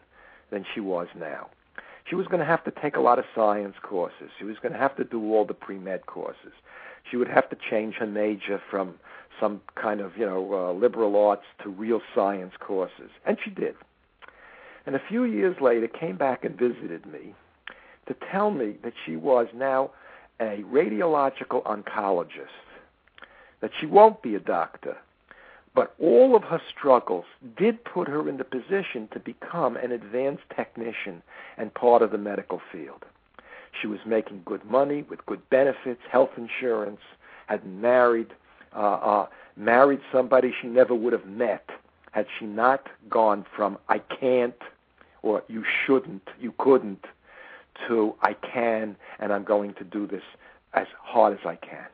than 0.50 0.66
she 0.74 0.80
was 0.80 1.08
now. 1.18 1.48
She 2.04 2.16
was 2.16 2.26
going 2.26 2.40
to 2.40 2.46
have 2.46 2.64
to 2.64 2.72
take 2.82 2.96
a 2.96 3.00
lot 3.00 3.18
of 3.18 3.24
science 3.34 3.76
courses. 3.82 4.30
She 4.38 4.44
was 4.44 4.56
going 4.58 4.72
to 4.72 4.78
have 4.78 4.96
to 4.96 5.04
do 5.04 5.32
all 5.32 5.46
the 5.46 5.54
pre-med 5.54 6.04
courses. 6.04 6.52
She 7.10 7.16
would 7.16 7.28
have 7.28 7.48
to 7.48 7.56
change 7.70 7.94
her 7.94 8.06
major 8.06 8.60
from 8.70 8.94
some 9.40 9.62
kind 9.74 10.00
of, 10.00 10.18
you 10.18 10.26
know, 10.26 10.52
uh, 10.52 10.72
liberal 10.78 11.16
arts 11.16 11.44
to 11.62 11.70
real 11.70 12.02
science 12.14 12.52
courses. 12.60 13.10
And 13.24 13.38
she 13.42 13.50
did. 13.50 13.74
And 14.86 14.94
a 14.96 15.02
few 15.08 15.24
years 15.24 15.56
later 15.60 15.88
came 15.88 16.16
back 16.16 16.44
and 16.44 16.58
visited 16.58 17.06
me 17.06 17.34
to 18.06 18.16
tell 18.32 18.50
me 18.50 18.76
that 18.82 18.94
she 19.04 19.16
was 19.16 19.46
now 19.54 19.90
a 20.40 20.64
radiological 20.72 21.62
oncologist, 21.64 22.48
that 23.60 23.70
she 23.78 23.86
won't 23.86 24.22
be 24.22 24.34
a 24.34 24.40
doctor, 24.40 24.96
but 25.74 25.94
all 26.00 26.34
of 26.34 26.42
her 26.44 26.60
struggles 26.76 27.26
did 27.56 27.84
put 27.84 28.08
her 28.08 28.28
in 28.28 28.38
the 28.38 28.44
position 28.44 29.08
to 29.12 29.20
become 29.20 29.76
an 29.76 29.92
advanced 29.92 30.42
technician 30.56 31.22
and 31.56 31.72
part 31.74 32.02
of 32.02 32.10
the 32.10 32.18
medical 32.18 32.60
field. 32.72 33.04
She 33.80 33.86
was 33.86 34.00
making 34.04 34.42
good 34.44 34.64
money 34.64 35.02
with 35.02 35.24
good 35.26 35.48
benefits, 35.50 36.00
health 36.10 36.30
insurance, 36.36 37.00
had 37.46 37.64
married, 37.64 38.32
uh, 38.74 38.78
uh, 38.80 39.26
married 39.56 40.00
somebody 40.10 40.52
she 40.60 40.66
never 40.66 40.94
would 40.94 41.12
have 41.12 41.26
met 41.26 41.68
had 42.12 42.26
she 42.38 42.46
not 42.46 42.88
gone 43.08 43.44
from 43.54 43.78
I 43.88 43.98
can't 43.98 44.54
or 45.22 45.42
you 45.48 45.64
shouldn't, 45.86 46.28
you 46.40 46.52
couldn't 46.58 47.04
to 47.88 48.14
I 48.22 48.34
can 48.34 48.96
and 49.18 49.32
I'm 49.32 49.44
going 49.44 49.74
to 49.74 49.84
do 49.84 50.06
this 50.06 50.22
as 50.74 50.86
hard 51.02 51.32
as 51.32 51.46
I 51.46 51.56
can. 51.56 51.86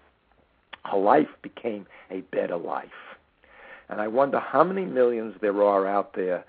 Her 0.84 0.98
life 0.98 1.28
became 1.42 1.86
a 2.10 2.20
better 2.20 2.56
life. 2.56 2.88
And 3.88 4.00
I 4.00 4.08
wonder 4.08 4.40
how 4.40 4.64
many 4.64 4.84
millions 4.84 5.34
there 5.40 5.62
are 5.62 5.86
out 5.86 6.14
there 6.14 6.44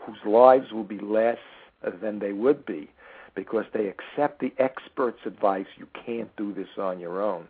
whose 0.00 0.18
lives 0.24 0.72
will 0.72 0.84
be 0.84 0.98
less 0.98 1.38
than 2.00 2.18
they 2.18 2.32
would 2.32 2.64
be 2.64 2.90
because 3.34 3.66
they 3.72 3.88
accept 3.88 4.40
the 4.40 4.52
expert's 4.58 5.20
advice 5.26 5.66
you 5.76 5.86
can't 6.04 6.34
do 6.36 6.52
this 6.52 6.78
on 6.78 6.98
your 6.98 7.22
own. 7.22 7.46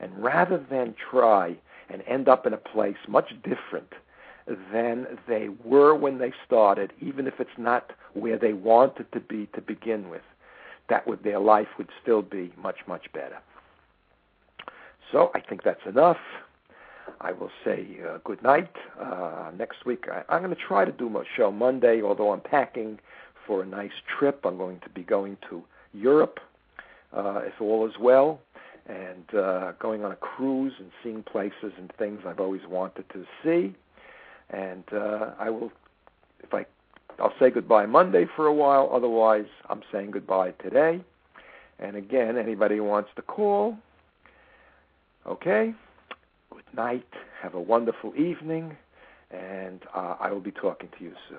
And 0.00 0.22
rather 0.22 0.58
than 0.70 0.94
try 1.10 1.56
and 1.88 2.02
end 2.06 2.28
up 2.28 2.46
in 2.46 2.52
a 2.52 2.58
place 2.58 2.96
much 3.06 3.30
different 3.42 3.92
than 4.46 5.06
they 5.28 5.48
were 5.64 5.94
when 5.94 6.18
they 6.18 6.32
started, 6.46 6.92
even 7.00 7.26
if 7.26 7.34
it's 7.38 7.50
not 7.58 7.92
where 8.14 8.38
they 8.38 8.52
wanted 8.52 9.10
to 9.12 9.20
be 9.20 9.46
to 9.54 9.60
begin 9.60 10.10
with, 10.10 10.22
that 10.88 11.06
would 11.06 11.22
their 11.22 11.38
life 11.38 11.68
would 11.78 11.88
still 12.02 12.22
be 12.22 12.52
much, 12.56 12.78
much 12.86 13.12
better. 13.12 13.38
So 15.10 15.30
I 15.34 15.40
think 15.40 15.62
that's 15.62 15.86
enough. 15.86 16.18
I 17.20 17.32
will 17.32 17.50
say 17.64 17.86
uh, 18.08 18.18
good 18.24 18.42
night. 18.42 18.72
Uh, 19.00 19.50
next 19.56 19.84
week, 19.86 20.06
I, 20.10 20.22
I'm 20.28 20.42
going 20.42 20.54
to 20.54 20.60
try 20.60 20.84
to 20.84 20.92
do 20.92 21.08
my 21.08 21.24
show 21.36 21.52
Monday, 21.52 22.02
although 22.02 22.32
I'm 22.32 22.40
packing 22.40 22.98
for 23.46 23.62
a 23.62 23.66
nice 23.66 23.92
trip. 24.18 24.40
I'm 24.44 24.56
going 24.56 24.80
to 24.80 24.88
be 24.88 25.02
going 25.02 25.36
to 25.50 25.62
Europe, 25.92 26.40
uh, 27.12 27.40
if 27.44 27.60
all 27.60 27.86
is 27.86 27.94
well, 28.00 28.40
and 28.86 29.34
uh, 29.34 29.72
going 29.78 30.04
on 30.04 30.12
a 30.12 30.16
cruise 30.16 30.72
and 30.78 30.90
seeing 31.02 31.22
places 31.22 31.72
and 31.78 31.92
things 31.98 32.20
I've 32.26 32.40
always 32.40 32.62
wanted 32.68 33.04
to 33.12 33.24
see. 33.44 33.74
And 34.50 34.84
uh, 34.92 35.30
I 35.38 35.50
will, 35.50 35.72
if 36.42 36.52
I, 36.52 36.66
I'll 37.18 37.34
say 37.40 37.50
goodbye 37.50 37.86
Monday 37.86 38.26
for 38.36 38.46
a 38.46 38.54
while. 38.54 38.90
Otherwise, 38.92 39.46
I'm 39.68 39.82
saying 39.90 40.10
goodbye 40.10 40.52
today. 40.62 41.00
And 41.78 41.96
again, 41.96 42.36
anybody 42.36 42.76
who 42.76 42.84
wants 42.84 43.10
to 43.16 43.22
call, 43.22 43.76
okay 45.26 45.74
Good 46.52 46.76
night. 46.76 47.06
Have 47.42 47.54
a 47.54 47.60
wonderful 47.60 48.14
evening, 48.14 48.76
and 49.30 49.80
uh, 49.94 50.16
I 50.20 50.30
will 50.30 50.40
be 50.40 50.50
talking 50.50 50.90
to 50.98 51.04
you 51.04 51.12
soon. 51.28 51.38